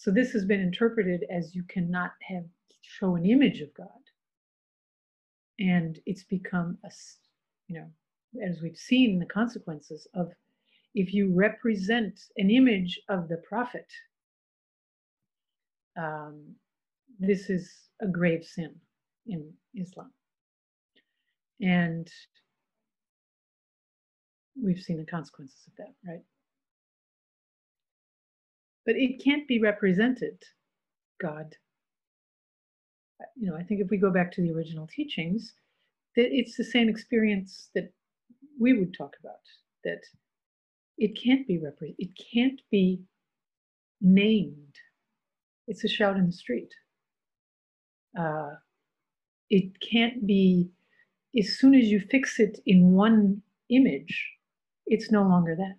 [0.07, 2.45] So this has been interpreted as you cannot have
[2.81, 3.89] show an image of God.
[5.59, 6.91] And it's become a,
[7.67, 7.91] you know,
[8.49, 10.31] as we've seen the consequences of
[10.95, 13.91] if you represent an image of the prophet,
[16.01, 16.55] um,
[17.19, 17.69] this is
[18.01, 18.77] a grave sin
[19.27, 20.13] in Islam.
[21.61, 22.09] And
[24.55, 26.23] we've seen the consequences of that, right?
[28.87, 30.43] But it can't be represented,
[31.21, 31.57] God.
[33.37, 35.55] You know, I think if we go back to the original teachings,
[36.15, 37.93] that it's the same experience that
[38.59, 39.41] we would talk about,
[39.85, 40.03] that
[40.99, 43.03] it can't be represented, it can't be
[44.01, 44.75] named.
[45.67, 46.73] It's a shout in the street.
[48.19, 48.51] Uh,
[49.51, 50.71] it can't be,
[51.39, 54.31] as soon as you fix it in one image,
[54.87, 55.79] it's no longer that.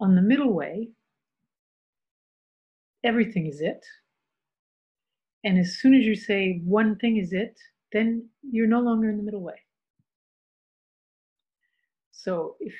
[0.00, 0.90] On the middle way,
[3.04, 3.84] everything is it.
[5.44, 7.58] And as soon as you say one thing is it,
[7.92, 9.60] then you're no longer in the middle way.
[12.12, 12.74] So if,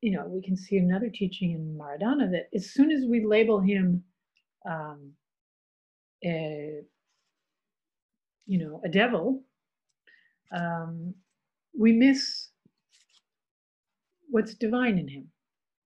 [0.00, 3.60] you know, we can see another teaching in Mahayana that as soon as we label
[3.60, 4.02] him,
[4.68, 5.12] um,
[6.24, 6.80] a,
[8.46, 9.42] you know, a devil,
[10.54, 11.14] um,
[11.78, 12.48] we miss
[14.30, 15.26] what's divine in him.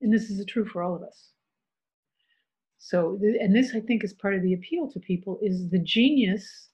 [0.00, 1.32] And this is true for all of us.
[2.88, 6.70] So, and this I think is part of the appeal to people is the genius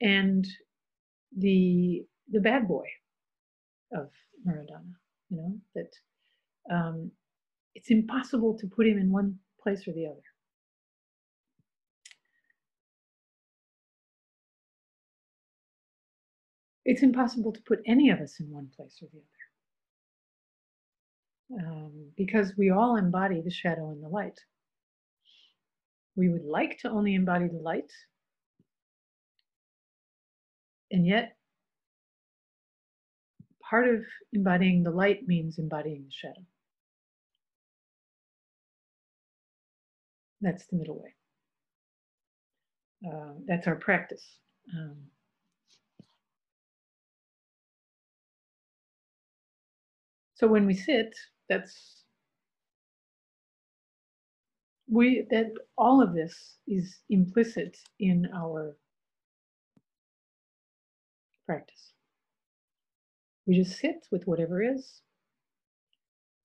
[0.00, 0.46] and
[1.36, 2.86] the the bad boy
[3.92, 4.10] of
[4.46, 4.94] Mahayana.
[5.28, 5.92] You know that
[6.74, 7.10] um,
[7.74, 10.24] it's impossible to put him in one place or the other.
[16.86, 19.20] It's impossible to put any of us in one place or the
[21.58, 24.40] other um, because we all embody the shadow and the light.
[26.16, 27.92] We would like to only embody the light,
[30.90, 31.36] and yet
[33.62, 36.44] part of embodying the light means embodying the shadow.
[40.40, 41.14] That's the middle way.
[43.06, 44.24] Uh, that's our practice.
[44.72, 44.96] Um,
[50.34, 51.14] so when we sit,
[51.48, 52.03] that's
[54.88, 58.76] we that all of this is implicit in our
[61.46, 61.92] practice.
[63.46, 65.00] We just sit with whatever is.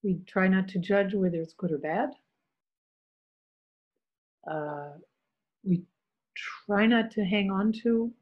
[0.04, 2.10] We try not to judge whether it's good or bad.
[4.50, 4.92] Uh,
[5.64, 5.82] we
[6.66, 8.12] try not to hang on to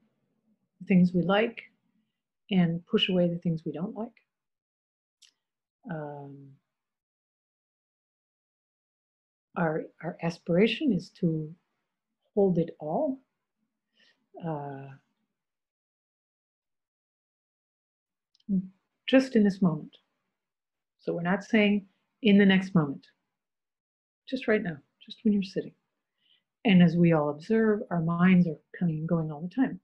[0.88, 1.62] things we like
[2.50, 4.12] and push away the things we don't like.
[5.90, 6.48] Um,
[9.58, 11.52] our, our aspiration is to
[12.34, 13.18] hold it all.
[14.44, 14.86] Uh,
[19.06, 19.96] just in this moment.
[21.00, 21.86] So we're not saying
[22.22, 23.06] in the next moment,
[24.28, 25.72] just right now, just when you're sitting.
[26.64, 29.80] And as we all observe, our minds are coming and going all the time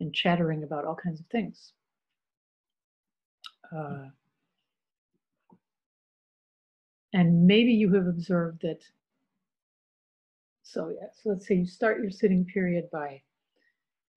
[0.00, 1.72] and chattering about all kinds of things.
[3.76, 4.06] Uh,
[7.18, 8.80] and maybe you have observed that.
[10.62, 13.20] So yeah, so let's say you start your sitting period by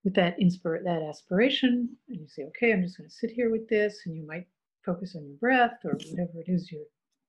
[0.04, 3.50] with that inspire that aspiration, and you say, okay, I'm just going to sit here
[3.50, 4.48] with this, and you might
[4.86, 6.84] focus on your breath or whatever it is your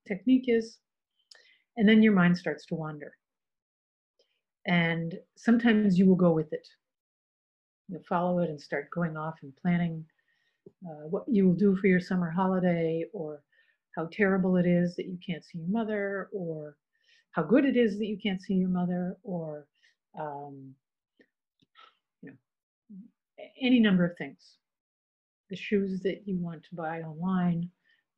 [0.07, 0.77] technique is,
[1.77, 3.13] and then your mind starts to wander.
[4.67, 6.67] And sometimes you will go with it.
[7.89, 10.05] You'll follow it and start going off and planning
[10.87, 13.41] uh, what you will do for your summer holiday or
[13.95, 16.75] how terrible it is that you can't see your mother or
[17.33, 19.65] how good it is that you can't see your mother, or
[20.19, 20.73] um,
[22.21, 22.35] you know,
[23.59, 24.57] any number of things.
[25.49, 27.69] The shoes that you want to buy online,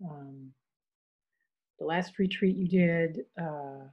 [0.03, 0.51] um,
[1.79, 3.87] the last retreat you did, uh,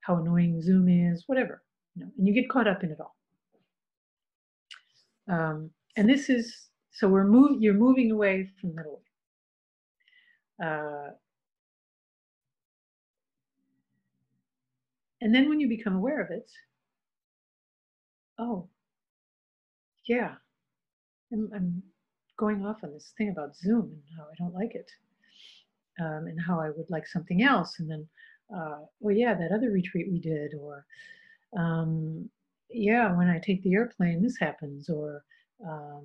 [0.00, 1.62] how annoying Zoom is, whatever.
[1.94, 3.16] You know, and you get caught up in it all.
[5.28, 9.02] Um, and this is so we're move you're moving away from middle.
[10.60, 11.10] Uh,
[15.20, 16.50] and then when you become aware of it,
[18.38, 18.68] oh,
[20.06, 20.34] yeah,
[21.32, 21.82] I'm, I'm
[22.36, 24.90] going off on this thing about Zoom and how I don't like it,
[26.00, 28.08] um, and how I would like something else, and then,
[28.54, 30.84] uh, well, yeah, that other retreat we did, or
[31.56, 32.28] um,
[32.70, 35.24] yeah, when I take the airplane, this happens, or
[35.66, 36.04] um,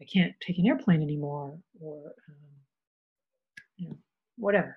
[0.00, 2.49] I can't take an airplane anymore, or um,
[3.80, 3.98] you know,
[4.36, 4.76] whatever.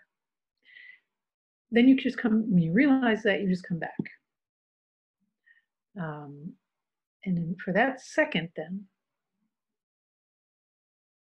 [1.72, 3.99] Then you just come when you realize that you just come back,
[5.99, 6.54] um,
[7.26, 8.86] and then for that second, then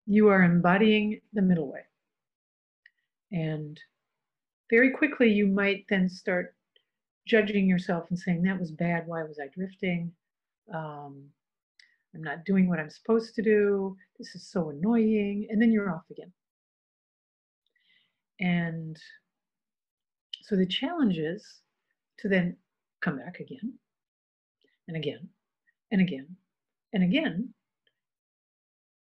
[0.06, 1.82] you are embodying the middle way,
[3.32, 3.80] and
[4.70, 6.56] very quickly you might then start
[7.28, 9.08] judging yourself and saying that was bad.
[9.08, 10.12] Why was I drifting?
[10.74, 11.26] Um,
[12.14, 13.98] I'm not doing what I'm supposed to do.
[14.18, 15.48] This is so annoying.
[15.50, 16.32] And then you're off again.
[18.40, 18.98] And
[20.42, 21.62] so the challenge is
[22.20, 22.58] to then
[23.02, 23.74] come back again
[24.88, 25.28] and again
[25.92, 26.28] and again
[26.94, 27.54] and again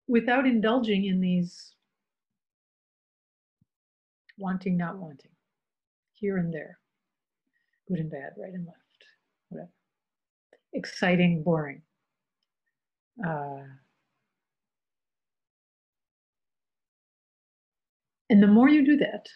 [0.08, 1.74] without indulging in these
[4.38, 5.32] wanting, not wanting,
[6.14, 6.78] here and there,
[7.88, 8.78] good and bad, right and left,
[9.50, 9.72] whatever,
[10.74, 11.82] exciting, boring.
[13.26, 13.62] Uh,
[18.32, 19.28] and the more you do that,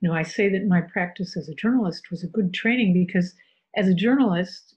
[0.00, 3.34] you know, I say that my practice as a journalist was a good training because
[3.76, 4.76] as a journalist,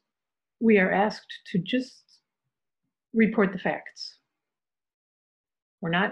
[0.62, 2.20] we are asked to just
[3.14, 4.18] report the facts.
[5.82, 6.12] We're not,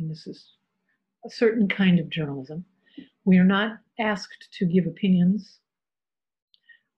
[0.00, 0.50] mean, this is
[1.24, 2.64] a certain kind of journalism.
[3.24, 5.60] We are not asked to give opinions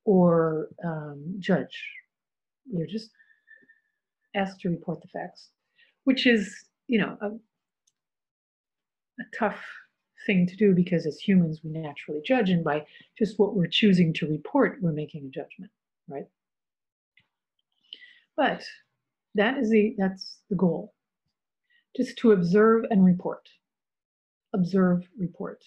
[0.07, 1.85] or um, judge.
[2.72, 3.11] We are just
[4.35, 5.51] asked to report the facts,
[6.05, 6.51] which is,
[6.87, 7.31] you know, a,
[9.21, 9.61] a tough
[10.27, 12.87] thing to do because as humans we naturally judge, and by
[13.18, 15.71] just what we're choosing to report, we're making a judgment,
[16.09, 16.27] right?
[18.37, 18.64] But
[19.35, 20.95] that is the that's the goal,
[21.97, 23.49] just to observe and report,
[24.53, 25.62] observe, report,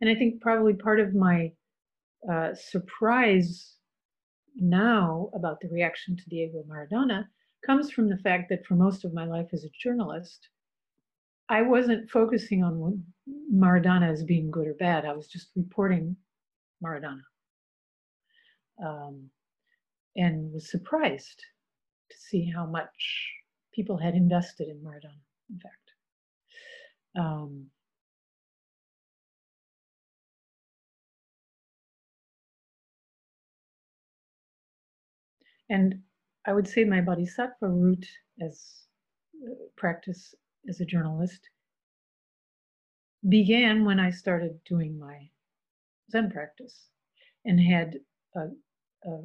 [0.00, 1.52] and I think probably part of my
[2.30, 3.74] uh, surprise
[4.56, 7.26] now about the reaction to Diego Maradona
[7.66, 10.48] comes from the fact that for most of my life as a journalist,
[11.48, 13.04] I wasn't focusing on
[13.52, 15.04] Maradona as being good or bad.
[15.04, 16.16] I was just reporting
[16.82, 17.22] Maradona.
[18.84, 19.30] Um,
[20.16, 21.44] and was surprised
[22.10, 23.32] to see how much
[23.72, 25.20] people had invested in Maradona,
[25.50, 25.90] in fact.
[27.16, 27.66] Um,
[35.68, 36.00] and
[36.46, 38.06] I would say my bodhisattva root
[38.40, 38.86] as
[39.46, 40.34] uh, practice
[40.68, 41.48] as a journalist
[43.28, 45.28] began when I started doing my
[46.10, 46.88] Zen practice
[47.44, 47.98] and had
[48.36, 48.48] a,
[49.08, 49.20] a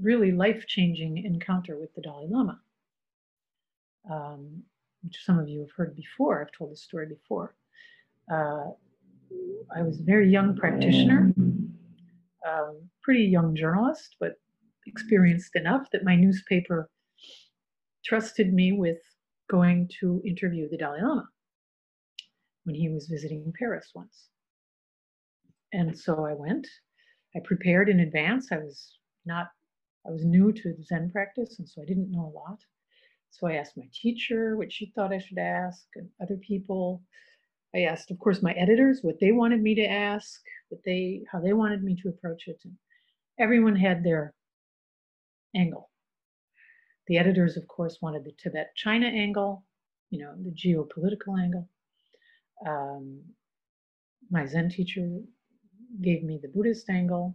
[0.00, 2.60] really life changing encounter with the Dalai Lama,
[4.10, 4.62] um,
[5.02, 6.40] which some of you have heard before.
[6.40, 7.54] I've told this story before.
[8.32, 8.70] Uh,
[9.74, 11.32] I was a very young practitioner,
[12.48, 14.34] um, pretty young journalist, but
[14.86, 16.88] experienced enough that my newspaper
[18.04, 18.98] trusted me with
[19.50, 21.28] going to interview the Dalai Lama
[22.64, 24.28] when he was visiting Paris once.
[25.72, 26.66] And so I went.
[27.34, 28.48] I prepared in advance.
[28.52, 29.48] I was not,
[30.06, 32.58] I was new to the Zen practice, and so I didn't know a lot.
[33.30, 37.02] So I asked my teacher what she thought I should ask, and other people.
[37.74, 40.40] I asked, of course, my editors what they wanted me to ask,
[40.70, 42.58] what they, how they wanted me to approach it.
[42.64, 42.74] And
[43.38, 44.32] everyone had their
[45.54, 45.87] angle.
[47.08, 49.64] The editors, of course, wanted the Tibet China angle,
[50.10, 51.68] you know, the geopolitical angle.
[52.66, 53.22] Um,
[54.30, 55.20] my Zen teacher
[56.02, 57.34] gave me the Buddhist angle.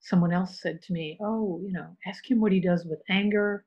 [0.00, 3.64] Someone else said to me, Oh, you know, ask him what he does with anger,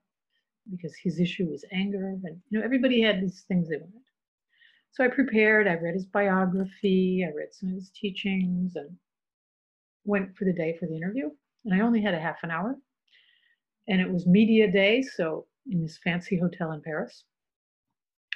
[0.69, 2.15] because his issue was anger.
[2.23, 4.01] And, you know, everybody had these things they wanted.
[4.91, 8.95] So I prepared, I read his biography, I read some of his teachings, and
[10.05, 11.31] went for the day for the interview.
[11.65, 12.77] And I only had a half an hour
[13.88, 17.23] and it was media day, so in this fancy hotel in Paris.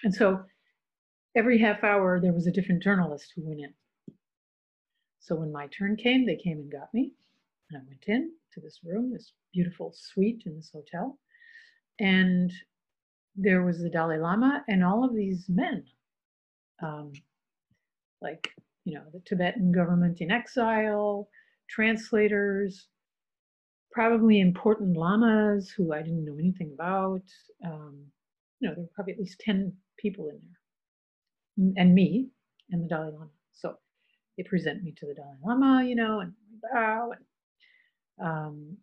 [0.04, 0.41] And so
[1.36, 3.74] every half hour there was a different journalist who went in.
[5.20, 7.14] So when my turn came, they came and got me.
[7.70, 11.20] And I went in to this room, this beautiful suite in this hotel.
[12.00, 12.52] And
[13.36, 15.84] there was the Dalai Lama and all of these men,
[16.82, 17.12] um,
[18.22, 18.50] like,
[18.86, 21.30] you know, the Tibetan government in exile,
[21.70, 22.88] translators,
[23.98, 27.24] probably important lamas who I didn't know anything about.
[27.66, 28.06] Um,
[28.60, 30.39] you know, there were probably at least 10 people in
[31.66, 32.28] there, and me
[32.70, 33.32] and the Dalai Lama.
[33.54, 33.74] So
[34.38, 37.12] they present me to the Dalai Lama, you know, and bow.
[38.20, 38.78] And, um,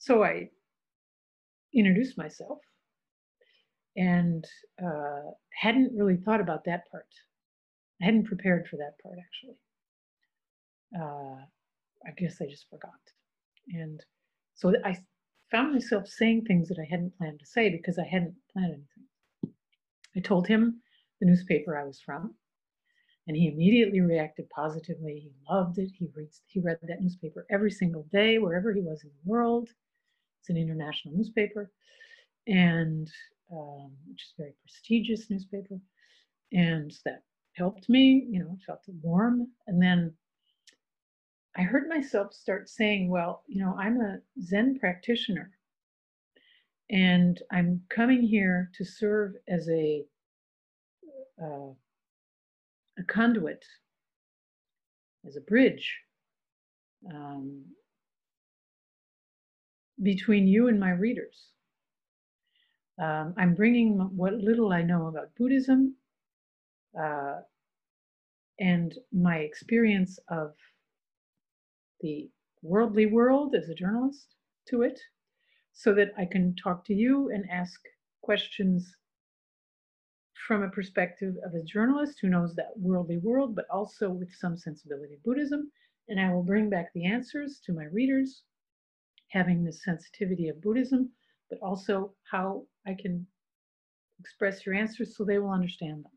[0.00, 0.50] so I
[1.72, 2.58] introduced myself
[3.96, 4.44] and
[4.84, 7.08] uh, hadn't really thought about that part.
[8.02, 9.56] I hadn't prepared for that part actually.
[10.94, 11.40] Uh,
[12.06, 12.90] I guess I just forgot.
[13.72, 14.04] And
[14.56, 14.96] so I
[15.50, 19.54] found myself saying things that I hadn't planned to say because I hadn't planned anything.
[20.16, 20.80] I told him
[21.20, 22.34] the newspaper I was from,
[23.26, 25.20] and he immediately reacted positively.
[25.20, 25.90] He loved it.
[25.98, 29.68] He reads he read that newspaper every single day, wherever he was in the world.
[30.40, 31.70] It's an international newspaper,
[32.46, 33.10] and
[33.52, 35.78] um, which is a very prestigious newspaper,
[36.52, 38.26] and that helped me.
[38.30, 40.14] You know, felt warm, and then
[41.56, 45.50] I heard myself start saying, well, you know, I'm a Zen practitioner
[46.90, 50.04] and I'm coming here to serve as a
[51.42, 51.72] uh,
[52.98, 53.64] a conduit,
[55.26, 55.98] as a bridge
[57.12, 57.62] um,
[60.02, 61.48] between you and my readers.
[62.98, 65.94] Um, I'm bringing what little I know about Buddhism
[66.98, 67.40] uh,
[68.58, 70.54] and my experience of
[72.00, 72.30] the
[72.62, 74.34] worldly world as a journalist
[74.68, 75.00] to it
[75.72, 77.80] so that I can talk to you and ask
[78.22, 78.96] questions
[80.46, 84.56] from a perspective of a journalist who knows that worldly world, but also with some
[84.56, 85.70] sensibility of Buddhism.
[86.08, 88.42] And I will bring back the answers to my readers,
[89.28, 91.10] having the sensitivity of Buddhism,
[91.50, 93.26] but also how I can
[94.20, 96.12] express your answers so they will understand them.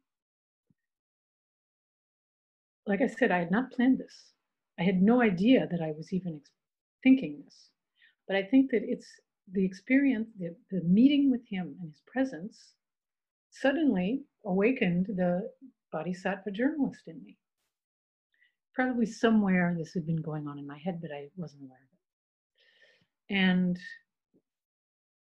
[2.86, 4.34] Like I said, I had not planned this.
[4.80, 6.42] I had no idea that I was even
[7.04, 7.70] thinking this.
[8.28, 9.08] But I think that it's
[9.52, 12.74] the experience, the, the meeting with him and his presence
[13.52, 15.50] suddenly awakened the
[15.92, 17.38] bodhisattva journalist in me.
[18.74, 21.90] Probably somewhere this had been going on in my head, but I wasn't aware of
[23.30, 23.36] it.
[23.36, 23.80] And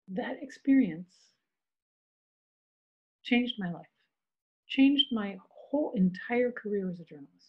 [0.09, 1.13] that experience
[3.23, 3.85] changed my life,
[4.67, 5.37] changed my
[5.69, 7.40] whole entire career as a journalist.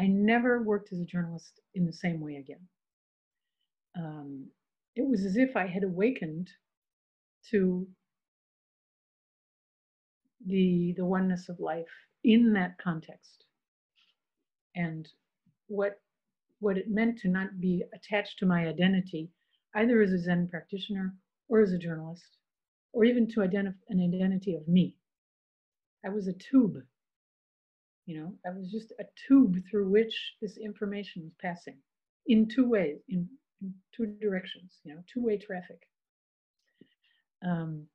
[0.00, 2.66] I never worked as a journalist in the same way again.
[3.98, 4.46] Um,
[4.96, 6.48] it was as if I had awakened
[7.50, 7.86] to
[10.46, 11.92] the the oneness of life
[12.24, 13.44] in that context,
[14.74, 15.06] and
[15.66, 16.00] what
[16.60, 19.30] what it meant to not be attached to my identity,
[19.74, 21.14] either as a Zen practitioner
[21.48, 22.38] or as a journalist,
[22.94, 24.96] or even to identify an identity of me.
[26.02, 26.78] I was a tube
[28.10, 31.78] you know, I was just a tube through which this information was passing
[32.26, 33.28] in two ways, in,
[33.62, 35.80] in two directions, you know, two way traffic.
[37.46, 37.86] Um,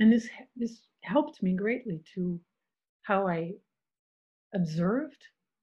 [0.00, 2.40] and this this helped me greatly to
[3.02, 3.52] how I
[4.52, 5.22] observed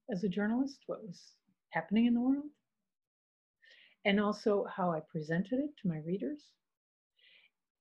[0.10, 1.22] as a journalist what was
[1.72, 2.52] happening in the world,
[4.06, 6.40] and also how I presented it to my readers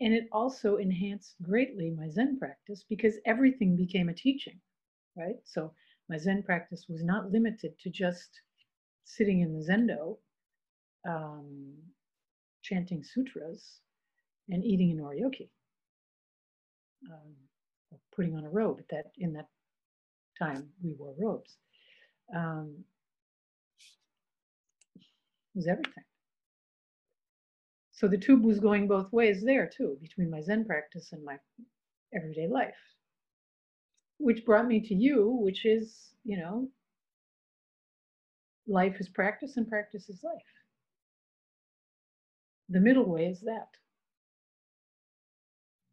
[0.01, 4.61] and it also enhanced greatly my Zen practice because everything became a teaching,
[5.16, 5.36] right?
[5.44, 5.72] So
[6.09, 8.30] my Zen practice was not limited to just
[9.05, 10.18] sitting in the Zendo,
[11.09, 11.74] um,
[12.62, 13.80] chanting sutras,
[14.49, 15.49] and eating an oryoki,
[17.11, 17.34] um,
[18.14, 18.78] putting on a robe.
[18.80, 19.49] At that in that
[20.38, 21.57] time, we wore robes.
[22.34, 22.84] Um,
[25.55, 26.05] was everything.
[27.97, 31.38] So the tube was going both ways there too, between my Zen practice and my
[32.14, 32.76] everyday life.
[34.18, 36.68] Which brought me to you, which is, you know,
[38.66, 40.53] life is practice and practice is life.
[42.68, 43.68] The middle way is that.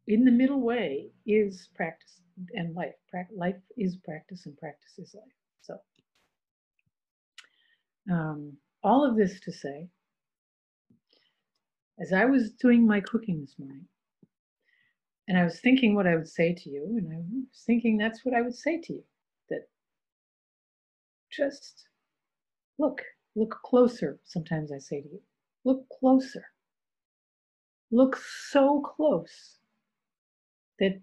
[0.06, 2.20] In the middle way is practice
[2.52, 2.94] and life.
[3.34, 5.32] life is practice and practice is life.
[5.62, 5.78] So,
[8.12, 9.88] um, all of this to say,
[12.00, 13.86] as I was doing my cooking this morning,
[15.28, 18.24] and I was thinking what I would say to you, and I was thinking that's
[18.24, 19.04] what I would say to you
[19.50, 19.68] that
[21.32, 21.84] just
[22.78, 23.02] look,
[23.36, 24.18] look closer.
[24.24, 25.20] Sometimes I say to you,
[25.64, 26.44] look closer.
[27.92, 29.58] Look so close
[30.80, 31.00] that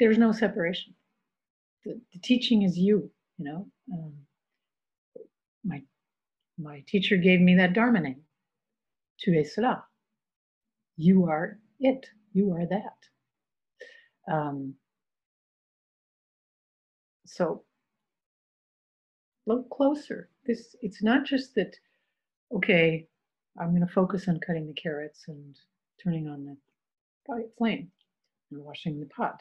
[0.00, 0.94] there's no separation.
[1.84, 3.66] the, the teaching is you, you know.
[3.92, 4.14] Um,
[5.64, 5.82] my
[6.58, 8.22] my teacher gave me that Dharma name.
[9.20, 9.84] Tu es cela.
[10.96, 12.06] You are it.
[12.32, 14.32] You are that.
[14.32, 14.74] Um,
[17.26, 17.64] so
[19.46, 20.28] look closer.
[20.46, 21.74] This it's not just that,
[22.54, 23.06] okay,
[23.60, 25.56] I'm going to focus on cutting the carrots and
[26.02, 26.44] turning on
[27.26, 27.90] the flame
[28.50, 29.40] and washing the pot.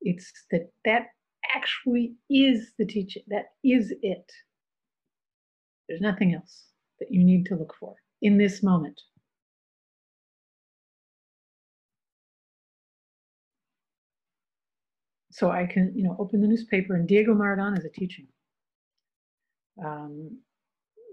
[0.00, 1.06] It's that that
[1.54, 3.22] actually is the teaching.
[3.28, 4.30] That is it.
[5.88, 6.64] There's nothing else
[7.00, 9.00] that you need to look for in this moment.
[15.38, 18.26] So I can, you know, open the newspaper and Diego Maradona is a teaching.
[19.80, 20.36] Um,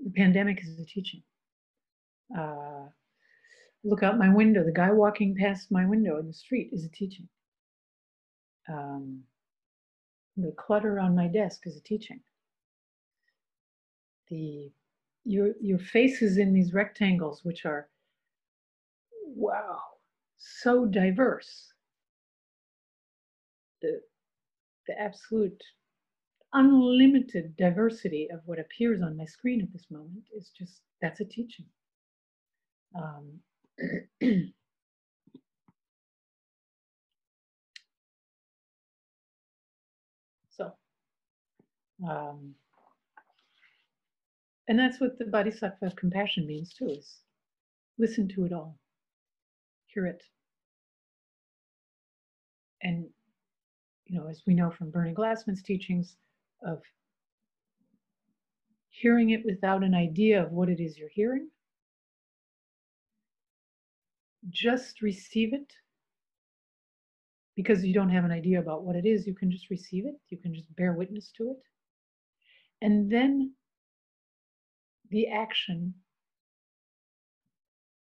[0.03, 1.21] the pandemic is a teaching.
[2.35, 2.87] Uh,
[3.83, 4.63] look out my window.
[4.63, 7.27] The guy walking past my window in the street is a teaching.
[8.67, 9.21] Um,
[10.37, 12.19] the clutter on my desk is a teaching.
[14.31, 14.71] The
[15.23, 17.89] your your faces in these rectangles, which are
[19.23, 19.81] wow,
[20.39, 21.71] so diverse.
[24.87, 25.61] The absolute
[26.53, 31.25] unlimited diversity of what appears on my screen at this moment is just that's a
[31.25, 31.65] teaching.
[32.95, 33.39] Um,
[40.51, 40.71] so,
[42.09, 42.55] um,
[44.67, 47.19] and that's what the bodhisattva of compassion means too is
[47.97, 48.77] listen to it all,
[49.87, 50.23] hear it.
[52.83, 53.07] And,
[54.05, 56.17] you know, as we know from Bernie Glassman's teachings
[56.65, 56.81] of
[58.89, 61.49] hearing it without an idea of what it is you're hearing,
[64.49, 65.73] just receive it
[67.55, 69.25] because you don't have an idea about what it is.
[69.25, 71.57] You can just receive it, you can just bear witness to it.
[72.81, 73.53] And then
[75.09, 75.93] the action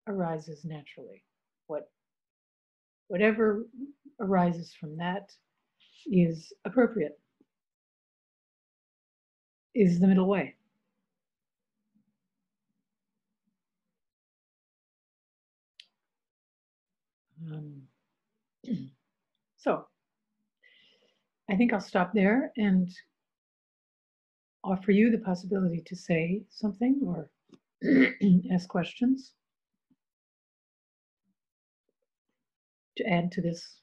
[0.08, 1.24] arises naturally.
[1.68, 1.90] What
[3.08, 3.66] whatever
[4.20, 5.32] arises from that
[6.12, 7.20] is appropriate,
[9.76, 10.56] is the middle way.
[17.52, 17.82] Um,
[19.58, 19.86] so
[21.50, 22.90] I think I'll stop there and
[24.64, 27.30] offer you the possibility to say something or
[28.52, 29.34] ask questions
[32.98, 33.78] to add to this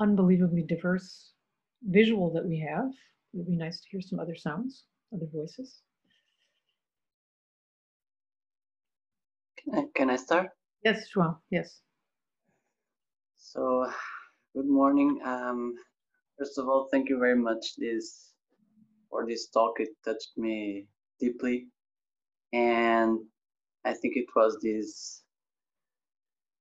[0.00, 1.32] unbelievably diverse
[1.82, 2.86] visual that we have.
[2.88, 4.84] It would be nice to hear some other sounds,
[5.14, 5.80] other voices.
[9.62, 10.48] Can I, can I start?
[10.84, 11.80] Yes, João, yes.
[13.36, 13.86] So,
[14.54, 15.20] good morning.
[15.24, 15.74] Um,
[16.38, 18.32] first of all, thank you very much this
[19.10, 19.80] for this talk.
[19.80, 20.86] It touched me
[21.20, 21.68] deeply,
[22.52, 23.18] and
[23.84, 25.22] I think it was this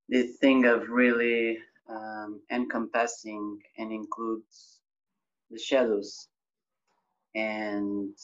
[0.09, 1.59] this thing of really
[1.89, 4.81] um, encompassing and includes
[5.51, 6.27] the shadows,
[7.35, 8.15] and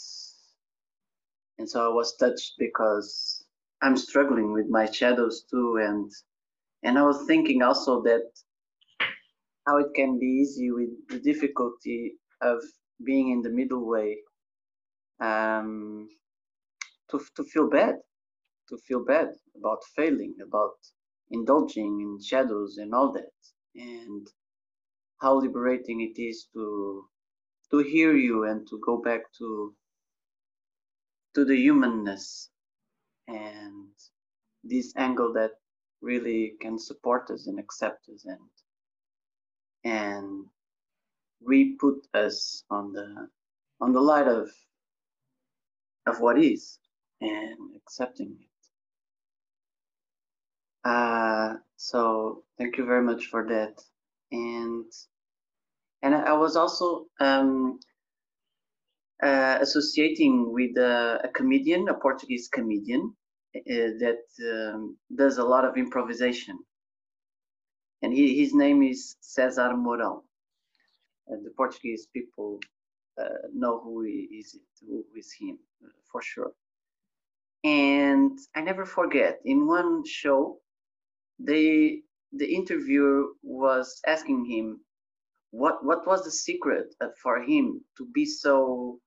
[1.60, 3.46] and so I was touched because
[3.82, 6.12] I'm struggling with my shadows too, and
[6.84, 8.30] and I was thinking also that
[9.68, 12.62] how it can be easy with the difficulty of
[13.06, 14.18] being in the middle way
[15.22, 16.08] um,
[17.12, 17.96] to, to feel bad
[18.70, 20.76] to feel bad about failing about
[21.32, 23.32] indulging in shadows and all that
[23.76, 24.28] and
[25.20, 27.06] how liberating it is to
[27.72, 29.74] to hear you and to go back to
[31.34, 32.50] to the humanness
[33.28, 33.90] and
[34.64, 35.52] this angle that
[36.02, 38.50] really can support us and accept us and
[39.84, 40.46] and
[41.44, 43.30] re-put us on the
[43.82, 44.50] on the light of
[46.06, 46.80] of what is
[47.22, 48.55] and accepting it.
[50.86, 53.74] Uh, so thank you very much for that.
[54.32, 54.86] And
[56.02, 57.80] and I was also um,
[59.24, 63.16] uh, associating with a, a, comedian, a Portuguese comedian
[63.56, 64.22] uh, that
[64.54, 66.60] um, does a lot of improvisation
[68.06, 70.22] and he, his name is Cesar Mourão.
[71.28, 72.60] And the Portuguese people
[73.20, 76.52] uh, know who is it, who is him uh, for sure.
[77.64, 79.40] And I never forget.
[79.44, 80.60] In one show,
[81.40, 82.02] they
[82.34, 84.80] the interviewer was asking him
[85.52, 89.00] what what was the secret uh, for him to be so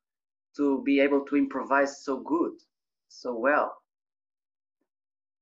[0.57, 2.53] to be able to improvise so good
[3.09, 3.73] so well?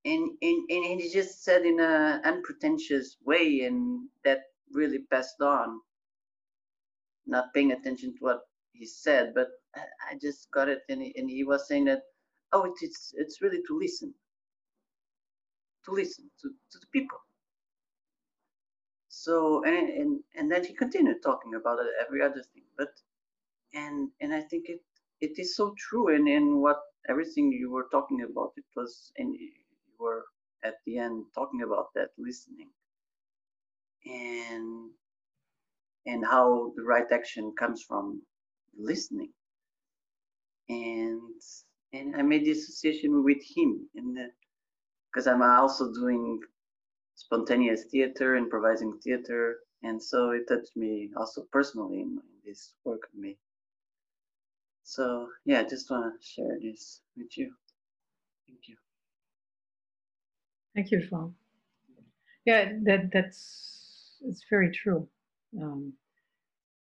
[0.04, 4.40] And, and, and he just said in an unpretentious way and that
[4.72, 5.80] really passed on.
[7.26, 8.40] Not paying attention to what
[8.72, 9.80] he said, but I,
[10.12, 12.02] I just got it, and he, and he was saying that,
[12.52, 14.14] oh, it's it's really to listen,
[15.86, 17.18] to listen to, to the people.
[19.08, 22.90] So and, and and then he continued talking about every other thing, but
[23.74, 24.82] and and I think it
[25.20, 26.78] it is so true, and in what
[27.08, 29.50] everything you were talking about, it was, and you
[29.98, 30.24] were
[30.64, 32.70] at the end talking about that listening,
[34.04, 34.90] and
[36.06, 38.22] and how the right action comes from
[38.78, 39.32] listening.
[40.68, 41.40] And
[41.92, 44.16] and I made the association with him, and
[45.16, 46.40] because I'm also doing
[47.14, 53.18] spontaneous theater, improvising theater, and so it touched me also personally in, this work of
[53.18, 53.38] me.
[54.84, 57.50] So yeah, I just want to share this with you.
[58.46, 58.76] Thank you.
[60.74, 61.32] Thank you, João.
[62.44, 65.08] Yeah, that that's it's very true.
[65.60, 65.94] Um,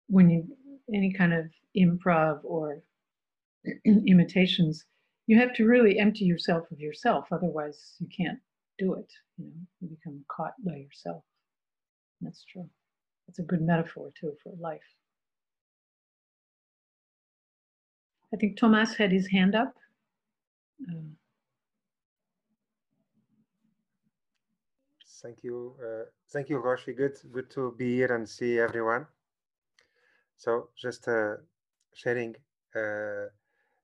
[0.08, 0.44] when you
[0.94, 1.46] any kind of
[1.76, 2.84] improv or
[3.86, 4.86] imitations,
[5.30, 7.28] you have to really empty yourself of yourself.
[7.32, 8.40] Otherwise, you can't
[8.80, 9.12] do it.
[9.38, 11.24] You know, you become caught by yourself.
[12.20, 12.68] That's true.
[13.28, 14.90] That's a good metaphor too for life.
[18.34, 19.76] I think Thomas had his hand up.
[20.90, 21.14] Uh,
[25.22, 26.98] thank you, uh, thank you, Roshi.
[26.98, 29.06] Good, good to be here and see everyone.
[30.38, 31.36] So, just uh,
[31.94, 32.36] sharing
[32.76, 33.30] uh,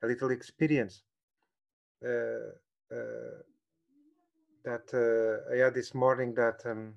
[0.01, 1.03] a little experience
[2.01, 3.43] that
[5.51, 6.33] I had this morning.
[6.33, 6.95] That um,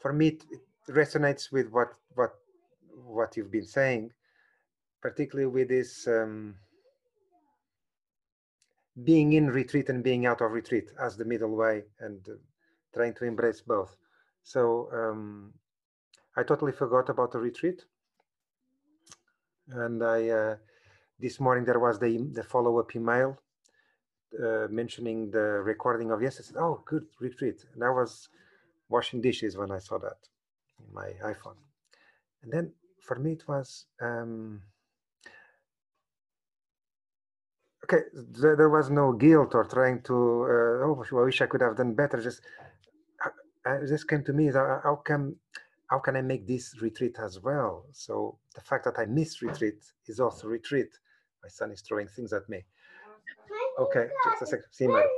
[0.00, 0.44] for me, it,
[0.88, 2.34] it resonates with what what
[3.06, 4.10] what you've been saying
[5.04, 6.54] particularly with this um,
[9.04, 12.32] being in retreat and being out of retreat as the middle way and uh,
[12.94, 13.94] trying to embrace both.
[14.44, 15.52] So um,
[16.38, 17.84] I totally forgot about the retreat.
[19.68, 20.56] And I, uh,
[21.24, 23.38] this morning there was the, the follow-up email
[24.44, 26.58] uh, mentioning the recording of yesterday.
[26.60, 27.64] Oh, good retreat.
[27.72, 28.28] And I was
[28.90, 30.18] washing dishes when I saw that
[30.80, 31.56] in my iPhone.
[32.42, 34.60] And then for me, it was, um,
[37.84, 41.62] okay, there, there, was no guilt or trying to, uh, oh, I wish I could
[41.62, 42.20] have done better.
[42.20, 42.42] Just,
[43.64, 45.36] uh, this came to me, how come,
[45.86, 47.86] how can I make this retreat as well?
[47.92, 50.90] So the fact that I miss retreat is also retreat.
[51.44, 52.64] My son is throwing things at me.
[53.78, 54.64] Okay, just a second.
[54.70, 55.10] See, madam.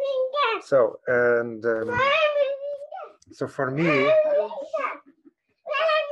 [0.62, 2.00] So, and um,
[3.30, 3.84] so for me,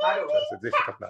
[0.01, 1.07] that's difficult now.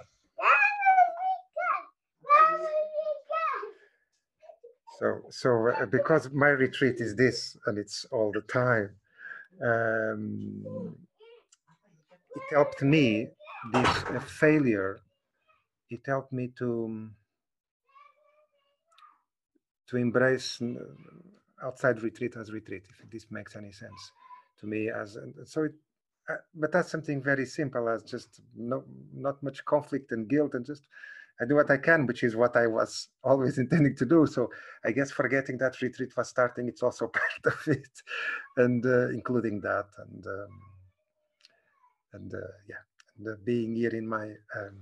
[4.98, 8.90] So, so uh, because my retreat is this, and it's all the time,
[9.62, 10.96] um,
[12.34, 13.28] it helped me.
[13.72, 14.98] This uh, failure,
[15.90, 17.08] it helped me to
[19.88, 20.60] to embrace
[21.62, 24.12] outside retreat as retreat, if this makes any sense
[24.60, 24.88] to me.
[24.88, 25.72] As so, it,
[26.28, 28.84] uh, but that's something very simple as just no,
[29.14, 30.86] not much conflict and guilt, and just
[31.40, 34.26] I do what I can, which is what I was always intending to do.
[34.26, 34.50] So
[34.84, 37.06] I guess forgetting that retreat was starting, it's also
[37.44, 38.02] part of it,
[38.56, 40.60] and uh, including that, and um,
[42.12, 42.82] and uh, yeah,
[43.18, 44.26] and, uh, being here in my
[44.56, 44.78] um,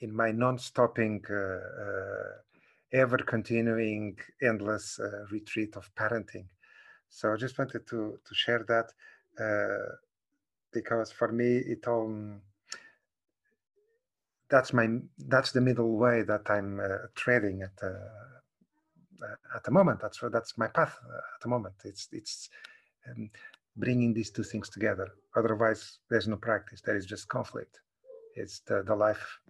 [0.00, 2.32] in my non-stopping, uh, uh,
[2.92, 6.46] ever continuing, endless uh, retreat of parenting.
[7.08, 8.92] So I just wanted to to share that
[10.72, 12.08] because for me it all
[14.50, 14.88] that's my
[15.28, 17.92] that's the middle way that I'm uh, treading at the
[19.22, 20.00] uh, at the moment.
[20.00, 21.76] That's that's my path uh, at the moment.
[21.84, 22.50] It's it's
[23.10, 23.30] um,
[23.76, 25.08] bringing these two things together.
[25.36, 26.82] Otherwise, there's no practice.
[26.82, 27.80] There is just conflict.
[28.36, 29.40] It's the the life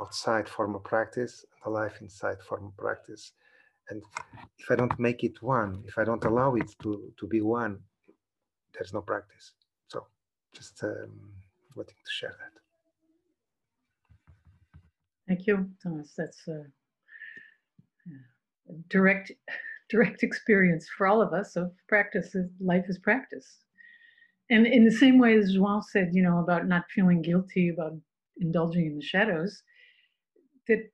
[0.00, 3.32] outside formal practice, and the life inside formal practice.
[3.90, 4.02] And
[4.58, 7.78] if I don't make it one, if I don't allow it to to be one,
[8.74, 9.52] there's no practice.
[9.88, 10.06] So
[10.54, 11.10] just um,
[11.74, 12.52] wanting to share that.
[15.26, 16.14] Thank you, Thomas.
[16.16, 16.64] That's a,
[18.70, 19.32] a direct,
[19.90, 22.34] direct experience for all of us of practice.
[22.60, 23.58] Life is practice.
[24.50, 27.92] And in the same way as João said, you know, about not feeling guilty about
[28.40, 29.62] indulging in the shadows,
[30.68, 30.90] that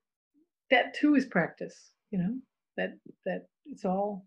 [0.70, 1.93] that too is practice.
[2.12, 2.35] You know,
[2.79, 4.27] that that it's all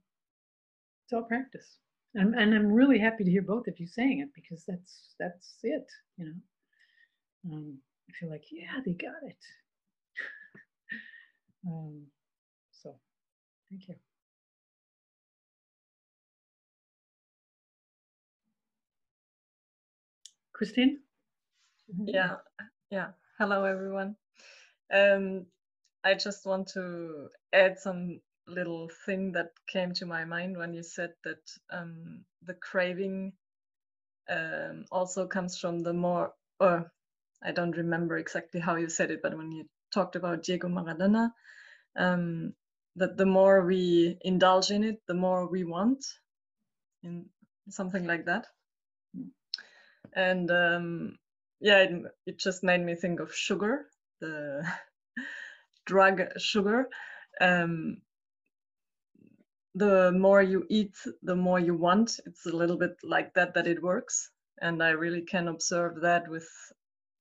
[1.05, 1.77] it's all practice.
[2.15, 5.55] And, and I'm really happy to hear both of you saying it because that's that's
[5.63, 5.85] it.
[6.17, 6.57] You know,
[7.55, 7.79] um,
[8.09, 9.37] I feel like yeah, they got it.
[11.67, 12.03] Um,
[12.71, 12.95] so,
[13.69, 13.95] thank you.
[20.53, 20.99] Christine?
[22.05, 22.37] Yeah,
[22.91, 23.09] yeah.
[23.39, 24.15] Hello, everyone.
[24.93, 25.47] Um,
[26.03, 30.83] I just want to add some little thing that came to my mind when you
[30.83, 33.33] said that um, the craving
[34.29, 36.91] um, also comes from the more, or
[37.43, 41.31] I don't remember exactly how you said it, but when you talked about Diego Maradona,
[41.97, 42.53] um,
[42.95, 46.05] that the more we indulge in it, the more we want,
[47.03, 47.25] in
[47.69, 48.47] something like that.
[50.13, 51.17] And um,
[51.59, 53.85] yeah, it, it just made me think of sugar,
[54.19, 54.63] the
[55.85, 56.89] drug sugar.
[57.39, 58.01] Um,
[59.75, 62.19] the more you eat, the more you want.
[62.25, 66.27] It's a little bit like that that it works, and I really can observe that
[66.29, 66.49] with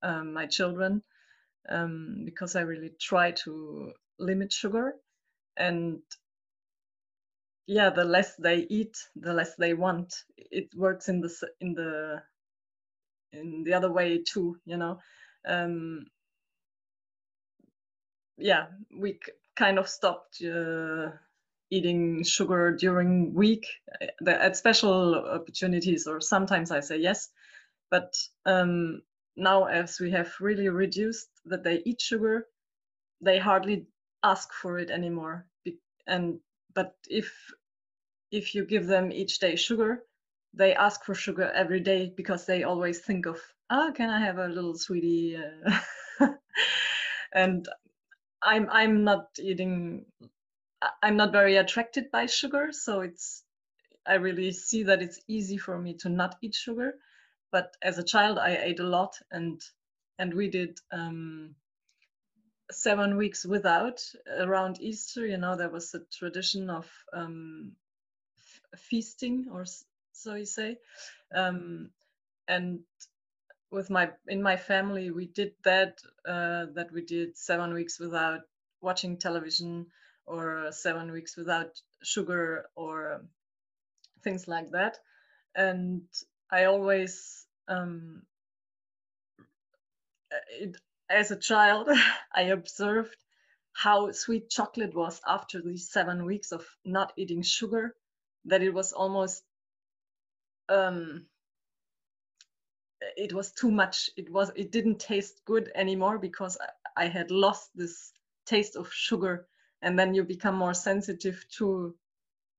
[0.03, 1.03] um, my children
[1.69, 4.95] um, because I really try to limit sugar,
[5.57, 6.01] and
[7.67, 10.15] yeah, the less they eat, the less they want.
[10.37, 11.31] It works in the
[11.61, 12.23] in the
[13.33, 15.01] in the other way too, you know.
[15.47, 16.07] Um,
[18.39, 18.67] yeah,
[18.97, 19.19] we
[19.57, 20.43] kind of stopped.
[20.43, 21.11] Uh,
[21.71, 23.67] eating sugar during week.
[24.27, 27.29] At special opportunities or sometimes i say yes.
[27.91, 28.15] But
[28.45, 29.03] um,
[29.37, 32.47] now as we have really reduced that they eat sugar
[33.21, 33.87] they hardly
[34.23, 35.47] ask for it anymore.
[36.07, 36.39] And
[36.75, 37.33] but if
[38.31, 40.05] if you give them each day sugar
[40.55, 44.39] they ask for sugar every day because they always think of oh can i have
[44.39, 45.39] a little sweetie?
[47.33, 47.69] And
[48.47, 50.07] i'm i'm not eating
[51.03, 53.45] I'm not very attracted by sugar, so it's
[54.07, 56.95] I really see that it's easy for me to not eat sugar.
[57.53, 59.61] But as a child, I ate a lot, and
[60.19, 61.57] and we did um,
[62.71, 64.03] seven weeks without
[64.39, 65.27] around Easter.
[65.27, 67.73] You know, there was a tradition of um,
[68.77, 69.65] feasting, or
[70.13, 70.79] so you say,
[71.35, 71.91] um,
[72.49, 72.81] and
[73.71, 75.99] with my in my family, we did that.
[76.27, 78.41] Uh, that we did seven weeks without
[78.81, 79.87] watching television
[80.27, 83.23] or seven weeks without sugar or
[84.23, 84.99] things like that.
[85.55, 86.03] And
[86.51, 88.23] I always, um,
[90.51, 90.77] it,
[91.09, 91.89] as a child,
[92.35, 93.17] I observed
[93.73, 97.95] how sweet chocolate was after these seven weeks of not eating sugar,
[98.47, 99.43] that it was almost,
[100.69, 101.27] um,
[103.17, 104.11] it was too much.
[104.17, 106.59] It was, it didn't taste good anymore because
[106.97, 108.13] I, I had lost this
[108.47, 109.47] taste of sugar.
[109.83, 111.95] And then you become more sensitive to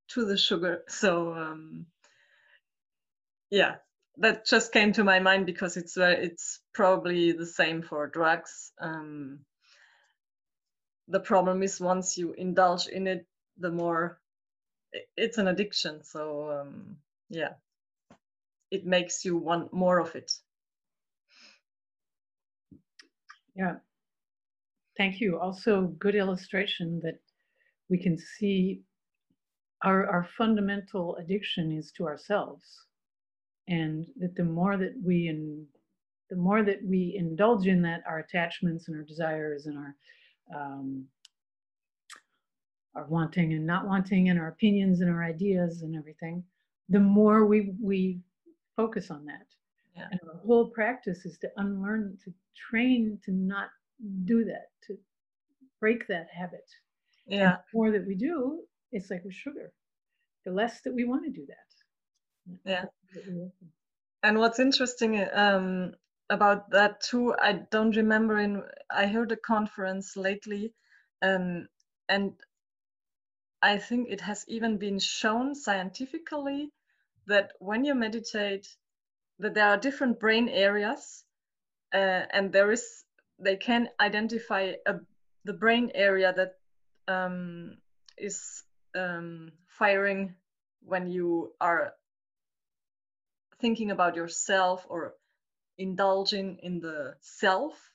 [0.09, 0.83] to the sugar.
[0.88, 1.88] So um,
[3.49, 3.75] yeah
[4.17, 8.71] that just came to my mind because it's uh, it's probably the same for drugs.
[8.79, 9.39] Um,
[11.07, 13.25] the problem is once you indulge in it
[13.57, 14.19] the more
[15.15, 16.03] it's an addiction.
[16.03, 16.97] So um,
[17.29, 17.53] yeah
[18.72, 20.32] it makes you want more of it
[23.55, 23.76] yeah
[24.97, 25.39] Thank you.
[25.39, 27.20] Also, good illustration that
[27.88, 28.82] we can see
[29.84, 32.65] our, our fundamental addiction is to ourselves.
[33.68, 35.65] And that the more that we in,
[36.32, 39.95] the more that we indulge in that, our attachments and our desires and our
[40.55, 41.05] um,
[42.95, 46.43] our wanting and not wanting and our opinions and our ideas and everything,
[46.89, 48.20] the more we we
[48.78, 49.47] focus on that.
[49.95, 50.07] Yeah.
[50.11, 52.34] And our whole practice is to unlearn, to
[52.69, 53.69] train to not
[54.23, 54.97] do that, to
[55.82, 56.69] break that habit.
[57.25, 57.38] Yeah.
[57.38, 58.61] And the more that we do,
[58.93, 59.73] it's like with sugar.
[60.45, 61.67] The less that we want to do that.
[62.63, 62.86] Yeah.
[64.23, 65.93] And what's interesting um,
[66.30, 70.73] about that too, I don't remember in I heard a conference lately,
[71.21, 71.67] um,
[72.07, 72.34] and
[73.61, 76.71] I think it has even been shown scientifically
[77.28, 78.67] that when you meditate,
[79.39, 81.23] that there are different brain areas,
[81.93, 83.03] uh, and there is
[83.39, 84.95] they can identify a,
[85.45, 86.55] the brain area that
[87.07, 87.78] um,
[88.17, 88.63] is
[88.95, 90.36] um, firing
[90.82, 91.93] when you are
[93.59, 95.13] thinking about yourself or
[95.78, 97.91] indulging in the self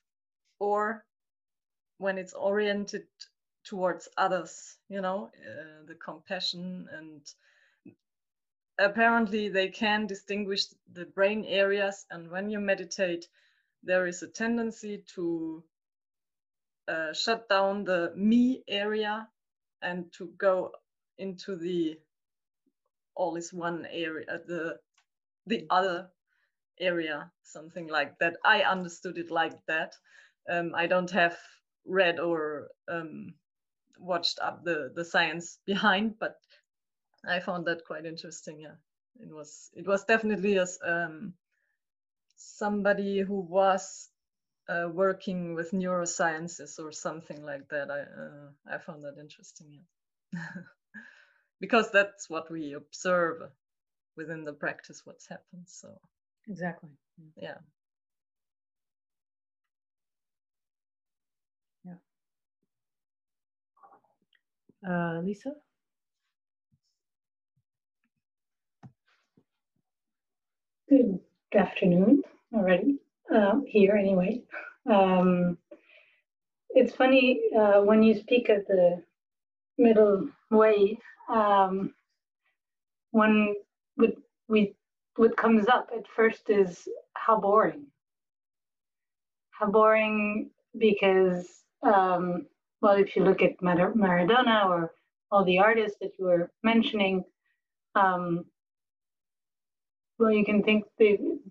[0.59, 1.03] or
[1.97, 3.03] when it's oriented
[3.65, 7.21] towards others you know uh, the compassion and
[8.79, 13.27] apparently they can distinguish the brain areas and when you meditate
[13.83, 15.63] there is a tendency to
[16.87, 19.27] uh, shut down the me area
[19.83, 20.71] and to go
[21.19, 21.97] into the
[23.15, 24.77] all is one area, uh, the
[25.47, 26.09] the other
[26.79, 28.37] area, something like that.
[28.45, 29.93] I understood it like that.
[30.49, 31.37] Um, I don't have
[31.85, 33.35] read or um,
[33.99, 36.35] watched up the the science behind, but
[37.27, 38.61] I found that quite interesting.
[38.61, 38.75] Yeah,
[39.19, 41.33] it was it was definitely as um,
[42.37, 44.09] somebody who was
[44.69, 47.91] uh, working with neurosciences or something like that.
[47.91, 49.79] I uh, I found that interesting,
[50.33, 50.41] yeah.
[51.61, 53.41] because that's what we observe
[54.17, 55.01] within the practice.
[55.05, 55.65] What's happened.
[55.67, 55.89] So
[56.47, 56.89] Exactly.
[57.37, 57.57] yeah.
[64.87, 65.51] Uh, Lisa?
[70.89, 71.19] Good
[71.55, 72.21] afternoon
[72.53, 72.99] already,
[73.33, 74.41] um, here anyway.
[74.85, 75.57] Um,
[76.71, 79.01] it's funny uh, when you speak of the
[79.77, 81.93] middle way, um,
[83.11, 83.55] one
[83.97, 84.17] would
[84.49, 84.75] we
[85.15, 87.87] what comes up at first is how boring.
[89.51, 91.47] How boring because
[91.81, 92.45] um,
[92.81, 94.91] well, if you look at Mar- Maradona or
[95.31, 97.23] all the artists that you were mentioning,
[97.95, 98.45] um,
[100.23, 100.85] well, you can think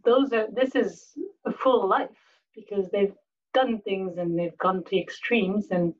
[0.02, 1.12] those are this is
[1.44, 2.08] a full life
[2.54, 3.12] because they've
[3.52, 5.92] done things and they've gone to extremes, and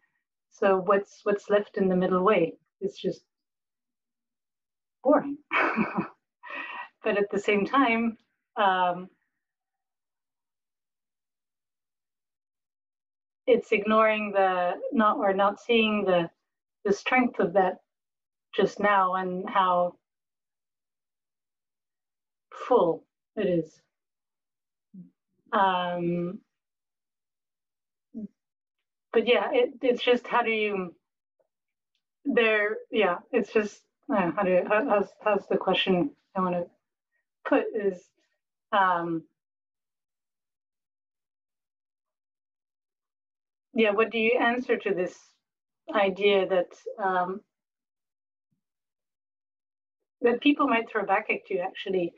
[0.51, 3.21] so what's what's left in the middle way is just
[5.05, 5.37] boring.
[7.05, 8.17] but at the same time,
[8.57, 9.09] um,
[13.47, 16.31] it's ignoring the not or not seeing the
[16.87, 17.81] the strength of that
[18.57, 19.93] just now and how
[22.69, 23.05] full
[23.37, 23.81] it is.
[25.53, 26.39] Um,
[29.13, 30.95] but yeah, it, it's just how do you
[32.25, 32.79] there?
[32.91, 33.83] Yeah, it's just
[34.15, 36.67] uh, how do how, how's how's the question I want to
[37.49, 38.01] put is
[38.73, 39.25] um,
[43.75, 45.17] yeah, what do you answer to this
[45.95, 46.73] idea that
[47.03, 47.41] um,
[50.23, 52.13] that people might throw back at you actually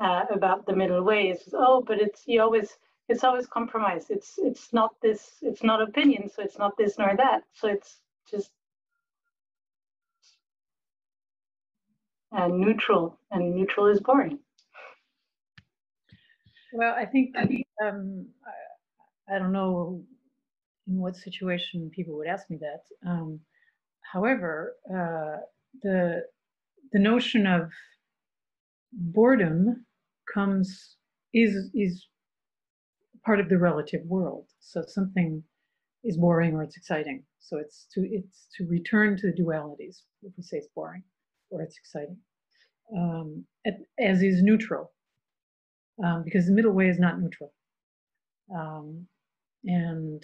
[0.00, 2.76] uh, about the middle way is oh, but it's you always
[3.08, 4.06] it's always compromise.
[4.10, 5.32] It's it's not this.
[5.42, 7.44] It's not opinion, so it's not this nor that.
[7.54, 8.50] So it's just
[12.32, 14.38] and neutral, and neutral is boring.
[16.72, 17.34] Well, I think
[17.84, 18.26] um,
[19.30, 20.02] I, I don't know
[20.88, 23.08] in what situation people would ask me that.
[23.08, 23.40] Um,
[24.12, 25.40] however, uh,
[25.82, 26.22] the
[26.92, 27.70] the notion of
[28.92, 29.85] boredom
[30.32, 30.96] comes
[31.34, 32.06] is is
[33.24, 34.46] part of the relative world.
[34.60, 35.42] So something
[36.04, 37.24] is boring or it's exciting.
[37.40, 40.02] So it's to it's to return to the dualities.
[40.22, 41.02] If we say it's boring
[41.50, 42.16] or it's exciting,
[42.96, 43.44] um,
[43.98, 44.92] as is neutral,
[46.04, 47.52] um, because the middle way is not neutral,
[48.54, 49.06] um,
[49.64, 50.22] and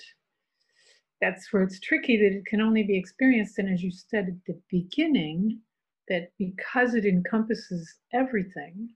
[1.20, 3.59] that's where it's tricky that it can only be experienced.
[3.59, 5.61] And as you said at the beginning,
[6.09, 8.90] that because it encompasses everything,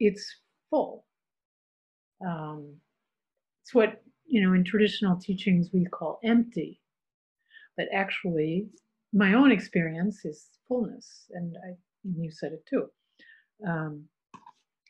[0.00, 0.24] it's
[0.70, 1.04] full.
[2.26, 2.74] Um,
[3.62, 6.80] it's what, you know, in traditional teachings we call empty.
[7.76, 8.68] But actually,
[9.12, 11.26] my own experience is fullness.
[11.30, 11.74] And I,
[12.04, 12.86] you said it too.
[13.66, 14.04] Um,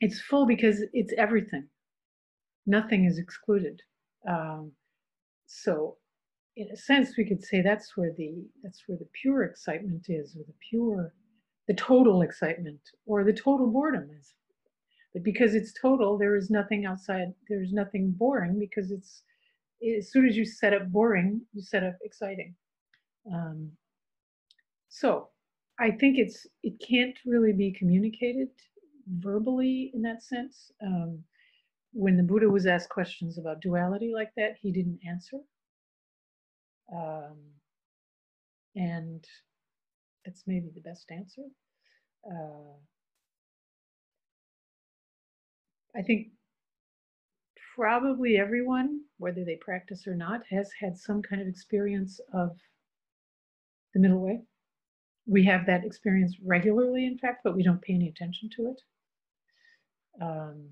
[0.01, 1.69] it's full because it's everything,
[2.67, 3.81] nothing is excluded.
[4.29, 4.73] Um,
[5.47, 5.97] so
[6.57, 10.37] in a sense, we could say that's where the that's where the pure excitement is,
[10.37, 11.15] or the pure,
[11.69, 14.35] the total excitement, or the total boredom is.
[15.23, 17.33] Because it's total, there is nothing outside.
[17.49, 19.23] There is nothing boring because it's
[19.99, 22.55] as soon as you set up boring, you set up exciting.
[23.33, 23.71] Um,
[24.89, 25.29] so
[25.79, 28.49] I think it's it can't really be communicated
[29.19, 30.71] verbally in that sense.
[30.83, 31.23] Um,
[31.93, 35.39] when the Buddha was asked questions about duality like that, he didn't answer
[36.93, 37.37] um,
[38.75, 39.25] and
[40.25, 41.43] that's maybe the best answer.
[42.29, 42.77] Uh,
[45.97, 46.29] I think
[47.75, 52.57] probably everyone, whether they practice or not, has had some kind of experience of
[53.95, 54.43] the middle way.
[55.27, 58.83] We have that experience regularly, in fact, but we don't pay any attention to it.
[60.23, 60.69] Um,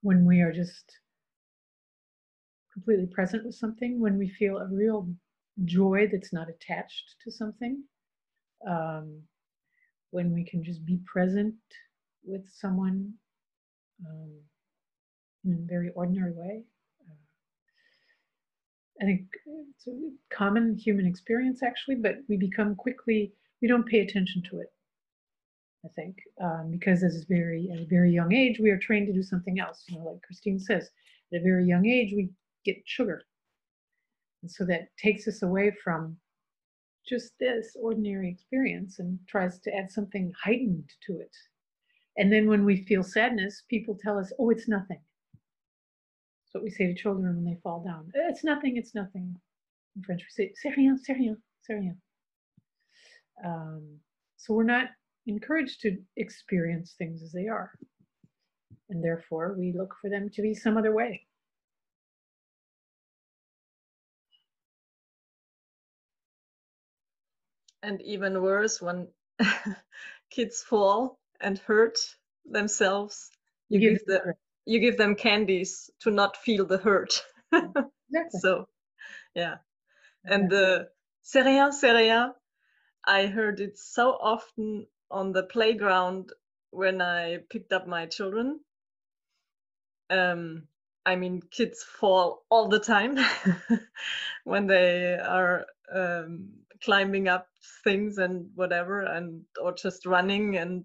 [0.00, 0.98] when we are just
[2.72, 5.08] completely present with something, when we feel a real
[5.64, 7.82] joy that's not attached to something,
[8.66, 9.20] um,
[10.10, 11.54] when we can just be present
[12.24, 13.12] with someone
[14.06, 14.30] um,
[15.44, 16.64] in a very ordinary way.
[17.08, 17.14] Uh,
[19.00, 24.00] I think it's a common human experience actually, but we become quickly, we don't pay
[24.00, 24.72] attention to it.
[25.84, 29.12] I think, um, because as very at a very young age, we are trained to
[29.12, 29.82] do something else.
[29.88, 30.90] You know, like Christine says,
[31.32, 32.30] at a very young age, we
[32.64, 33.22] get sugar.
[34.42, 36.16] And so that takes us away from
[37.04, 41.34] just this ordinary experience and tries to add something heightened to it.
[42.16, 45.00] And then when we feel sadness, people tell us, oh, it's nothing.
[46.44, 48.10] That's what we say to children when they fall down.
[48.14, 49.34] It's nothing, it's nothing.
[49.96, 51.96] In French, we say, c'est rien, c'est rien, c'est rien.
[53.44, 53.98] Um,
[54.36, 54.88] so we're not
[55.26, 57.72] encouraged to experience things as they are.
[58.90, 61.26] And therefore, we look for them to be some other way.
[67.82, 69.08] And even worse, when
[70.30, 71.98] kids fall and hurt
[72.46, 73.30] themselves,
[73.70, 74.34] you, You give, them
[74.66, 77.22] you give them candies to not feel the hurt.
[78.10, 78.40] Exactly.
[78.40, 78.66] so,
[79.34, 79.56] yeah.
[80.24, 80.88] And the
[81.22, 81.72] c'est rien,
[83.06, 86.32] I heard it so often on the playground
[86.70, 88.60] when I picked up my children.
[90.10, 90.68] Um,
[91.06, 93.18] I mean, kids fall all the time
[94.44, 96.50] when they are um,
[96.84, 97.48] climbing up
[97.84, 100.84] things and whatever, and or just running, and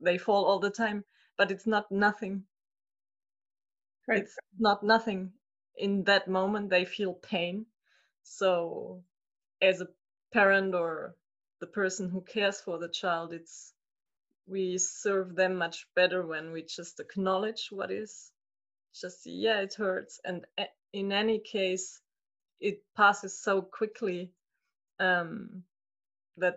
[0.00, 1.04] they fall all the time.
[1.38, 2.44] But it's not nothing.
[4.08, 4.22] Right.
[4.22, 5.32] It's not nothing.
[5.76, 7.66] In that moment, they feel pain.
[8.22, 9.04] So,
[9.62, 9.88] as a
[10.32, 11.16] parent or
[11.60, 13.72] the person who cares for the child, it's
[14.48, 18.32] we serve them much better when we just acknowledge what is
[19.00, 20.44] just yeah it hurts and
[20.92, 22.00] in any case
[22.60, 24.32] it passes so quickly
[25.00, 25.64] um,
[26.38, 26.56] that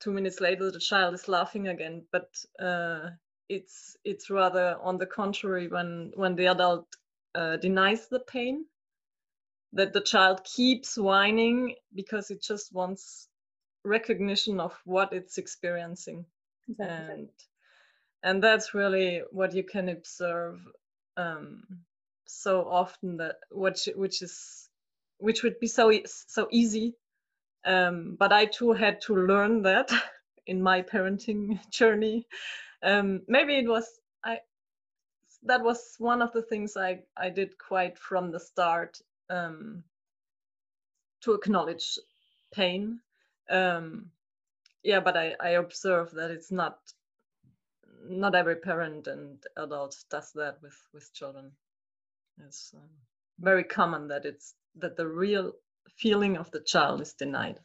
[0.00, 2.28] two minutes later the child is laughing again but
[2.60, 3.10] uh,
[3.48, 6.86] it's it's rather on the contrary when when the adult
[7.34, 8.64] uh, denies the pain
[9.72, 13.28] that the child keeps whining because it just wants
[13.84, 16.26] recognition of what it's experiencing
[16.68, 17.16] Exactly.
[17.18, 17.28] and
[18.22, 20.60] and that's really what you can observe
[21.16, 21.64] um,
[22.26, 24.68] so often that which which is
[25.18, 26.94] which would be so so easy
[27.64, 29.90] um, but i too had to learn that
[30.46, 32.26] in my parenting journey.
[32.82, 33.86] Um, maybe it was
[34.24, 34.38] i
[35.44, 38.98] that was one of the things i i did quite from the start
[39.30, 39.84] um,
[41.22, 41.98] to acknowledge
[42.52, 43.00] pain.
[43.50, 44.10] Um,
[44.82, 46.78] yeah but i i observe that it's not
[48.08, 51.52] not every parent and adult does that with with children.
[52.38, 52.88] It's um,
[53.38, 55.52] very common that it's that the real
[55.98, 57.58] feeling of the child is denied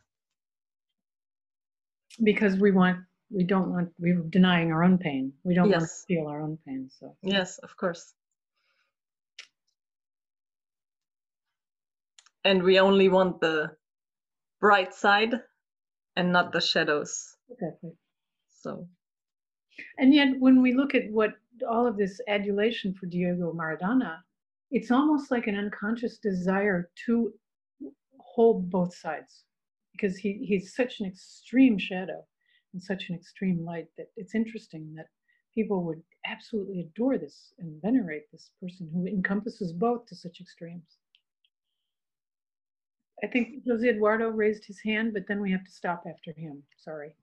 [2.24, 3.00] Because we want,
[3.30, 5.34] we don't want, we're denying our own pain.
[5.44, 6.90] We don't want to feel our own pain.
[7.00, 8.14] So yes of course
[12.46, 13.72] and we only want the
[14.62, 15.34] bright side
[16.16, 17.92] and not the shadows exactly.
[18.62, 18.88] so
[19.98, 21.34] And yet, when we look at what
[21.70, 24.20] all of this adulation for Diego Maradona,
[24.72, 27.34] it's almost like an unconscious desire to
[28.36, 29.46] hold both sides
[29.94, 32.22] because he, he's such an extreme shadow
[32.74, 35.08] and such an extreme light that it's interesting that
[35.54, 40.98] people would absolutely adore this and venerate this person who encompasses both to such extremes.
[43.24, 46.62] I think Jose Eduardo raised his hand, but then we have to stop after him.
[46.78, 47.16] Sorry.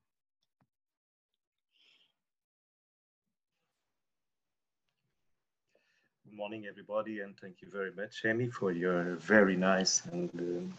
[6.25, 10.75] Good morning, everybody, and thank you very much, Amy, for your very nice and um,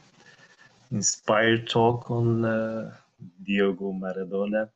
[0.93, 2.95] inspired talk on uh,
[3.43, 4.69] Diogo Maradona.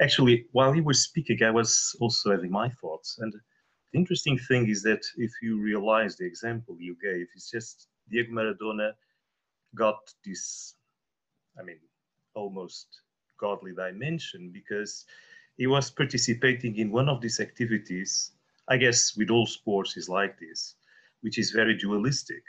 [0.00, 3.18] Actually, while you were speaking, I was also having my thoughts.
[3.20, 7.86] And the interesting thing is that if you realize the example you gave, it's just
[8.10, 8.92] Diego Maradona
[9.76, 10.74] got this,
[11.58, 11.78] I mean,
[12.34, 12.86] almost
[13.38, 15.04] godly dimension because
[15.56, 18.32] he was participating in one of these activities
[18.68, 20.76] I guess with all sports is like this,
[21.20, 22.42] which is very dualistic.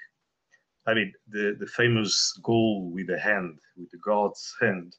[0.86, 4.96] I mean, the, the famous goal with the hand, with the God's hand,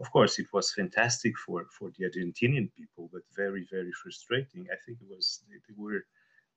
[0.00, 4.66] of course, it was fantastic for, for the Argentinian people, but very, very frustrating.
[4.72, 6.04] I think it was, they, they were,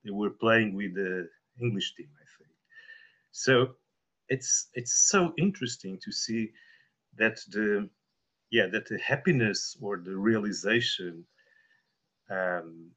[0.04, 1.28] they were playing with the
[1.62, 2.56] English team, I think.
[3.32, 3.76] So
[4.30, 6.52] it's, it's so interesting to see
[7.18, 7.90] that the,
[8.50, 11.26] yeah, that the happiness or the realization
[12.30, 12.92] um,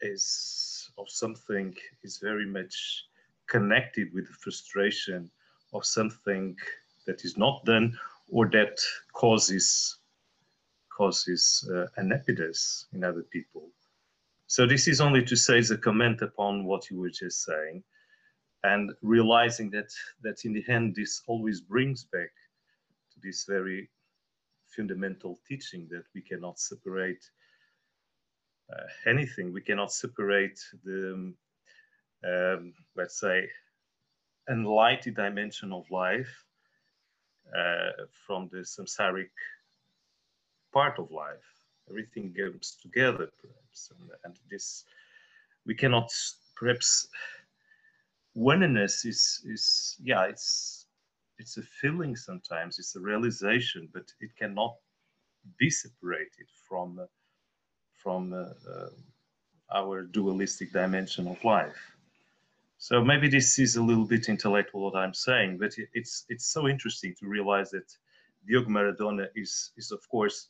[0.00, 3.04] is of something is very much
[3.48, 5.30] connected with the frustration
[5.72, 6.56] of something
[7.06, 7.98] that is not done
[8.30, 8.78] or that
[9.12, 9.98] causes
[10.96, 13.68] causes uh, unhappiness in other people.
[14.46, 17.82] So this is only to say as a comment upon what you were just saying,
[18.62, 19.90] and realizing that
[20.22, 22.30] that in the end this always brings back
[23.12, 23.90] to this very
[24.76, 27.24] fundamental teaching that we cannot separate
[28.72, 29.52] uh, anything.
[29.52, 31.34] We cannot separate the, um,
[32.96, 33.48] let's say,
[34.50, 36.44] enlightened dimension of life
[37.56, 37.90] uh,
[38.26, 39.30] from the samsaric
[40.72, 41.44] part of life.
[41.88, 43.90] Everything comes together, perhaps.
[43.90, 44.84] and, and this
[45.66, 46.10] we cannot
[46.56, 47.08] perhaps
[48.34, 50.86] oneness is is yeah it's
[51.38, 54.74] it's a feeling sometimes it's a realization but it cannot
[55.58, 57.00] be separated from
[57.92, 58.90] from uh, uh,
[59.72, 61.93] our dualistic dimension of life
[62.84, 66.68] so maybe this is a little bit intellectual what i'm saying but it's it's so
[66.68, 67.88] interesting to realize that
[68.46, 70.48] Diogo Maradona is is of course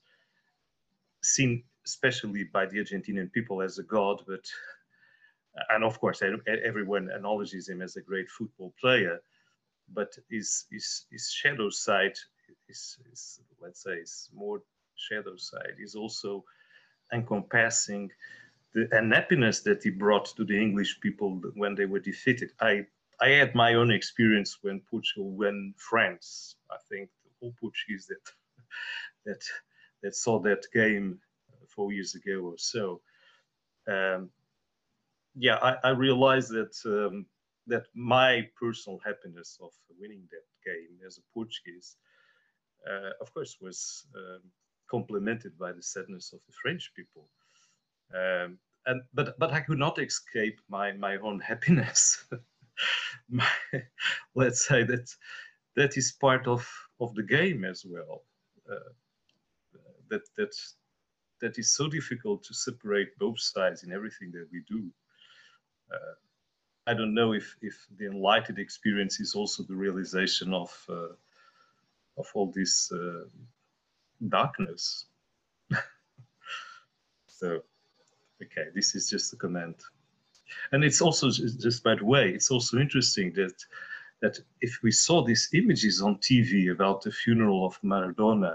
[1.23, 4.44] seen especially by the Argentinian people as a god but
[5.70, 6.23] and of course
[6.70, 9.20] everyone acknowledges him as a great football player
[9.93, 12.16] but his his, his shadow side
[12.69, 14.62] is, is let's say is more
[14.97, 15.77] shadow side.
[15.78, 16.44] Is also
[17.12, 18.11] encompassing
[18.74, 22.84] the unhappiness that he brought to the english people when they were defeated i
[23.20, 28.32] i had my own experience when portugal won france i think the whole portuguese that
[29.26, 29.42] that
[30.02, 31.18] that saw that game
[31.68, 33.01] four years ago or so
[33.86, 34.30] um,
[35.36, 37.26] yeah, I, I realized that um,
[37.66, 41.96] that my personal happiness of winning that game as a Portuguese,
[42.88, 44.42] uh, of course, was um,
[44.90, 47.28] complemented by the sadness of the French people.
[48.14, 52.24] Um, and but but I could not escape my my own happiness.
[53.28, 53.47] my,
[54.35, 55.11] let's say that
[55.77, 56.69] that is part of
[57.01, 58.24] of the game as well.
[58.70, 58.90] Uh,
[60.11, 60.55] that that
[61.40, 64.90] that is so difficult to separate both sides in everything that we do
[65.93, 66.15] uh,
[66.86, 71.15] I don't know if if the enlightened experience is also the realization of uh,
[72.19, 73.24] of all this uh,
[74.28, 75.06] darkness.
[77.27, 77.62] so,
[78.43, 79.82] okay, this is just a comment,
[80.73, 83.55] and it's also just by the way, it's also interesting that
[84.23, 88.55] that if we saw these images on TV about the funeral of Maradona,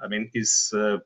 [0.00, 0.98] I mean, is uh,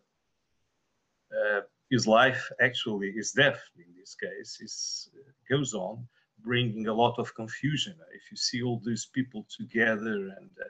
[1.32, 6.07] uh, his life actually his death in this case is uh, goes on
[6.40, 7.94] bringing a lot of confusion.
[8.15, 10.69] If you see all these people together and uh,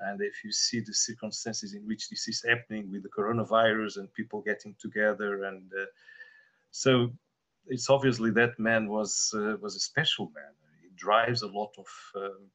[0.00, 4.12] and if you see the circumstances in which this is happening with the coronavirus and
[4.14, 5.84] people getting together and uh,
[6.70, 7.10] so
[7.66, 10.52] it's obviously that man was uh, was a special man.
[10.82, 11.86] He drives a lot of
[12.16, 12.50] um,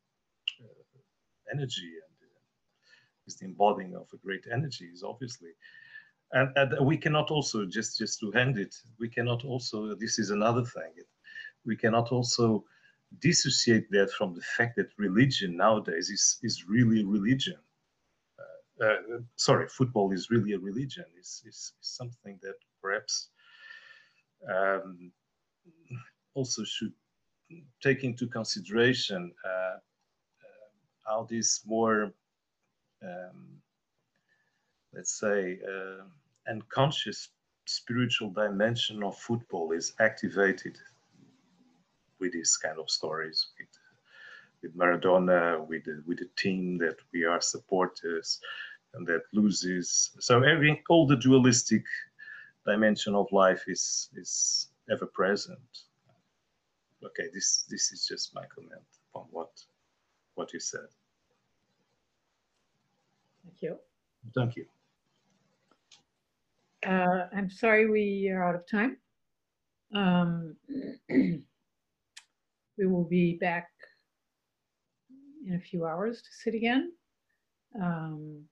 [0.61, 5.51] uh, energy and uh, is the embodying of a great energy is obviously.
[6.31, 10.31] And, and, we cannot also just just to end it we cannot also this is
[10.31, 10.93] another thing.
[11.65, 12.65] We cannot also
[13.19, 17.57] dissociate that from the fact that religion nowadays is is really religion.
[18.82, 21.06] Uh, uh, sorry football is really a religion.
[21.18, 23.30] It's, it's, something that perhaps
[24.49, 25.11] um,
[26.34, 26.94] also should
[27.82, 29.77] take into consideration uh, uh
[31.06, 32.11] how this more
[33.03, 33.61] um,
[34.95, 36.03] let's say, uh,
[36.49, 37.30] unconscious
[37.65, 40.77] spiritual dimension of football is activated
[42.19, 43.67] with these kind of stories, with,
[44.61, 48.39] with Maradona, with the, with the team that we are supporters
[48.95, 50.11] and that loses.
[50.19, 51.83] So every all the dualistic
[52.65, 55.59] dimension of life is is ever present.
[57.03, 59.51] Okay, this this is just my comment on what
[60.35, 60.87] what you said.
[63.43, 63.77] Thank you.
[64.33, 64.65] Thank you.
[66.85, 68.97] Uh, I'm sorry we are out of time.
[69.93, 70.55] Um,
[72.77, 73.69] we will be back
[75.47, 76.91] in a few hours to sit again.
[77.81, 78.43] Um,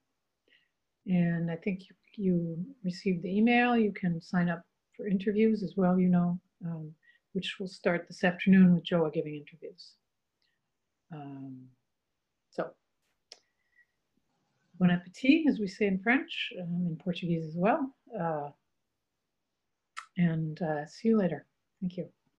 [1.05, 3.75] and I think you, you, received the email.
[3.75, 4.61] You can sign up
[4.95, 6.91] for interviews as well, you know, um,
[7.33, 9.93] which will start this afternoon with Joa giving interviews.
[11.13, 11.63] Um,
[12.51, 12.71] so
[14.79, 17.93] Bon appetit, as we say in French, um, in Portuguese as well.
[18.19, 18.49] Uh,
[20.17, 21.45] and uh, see you later.
[21.81, 22.09] Thank you.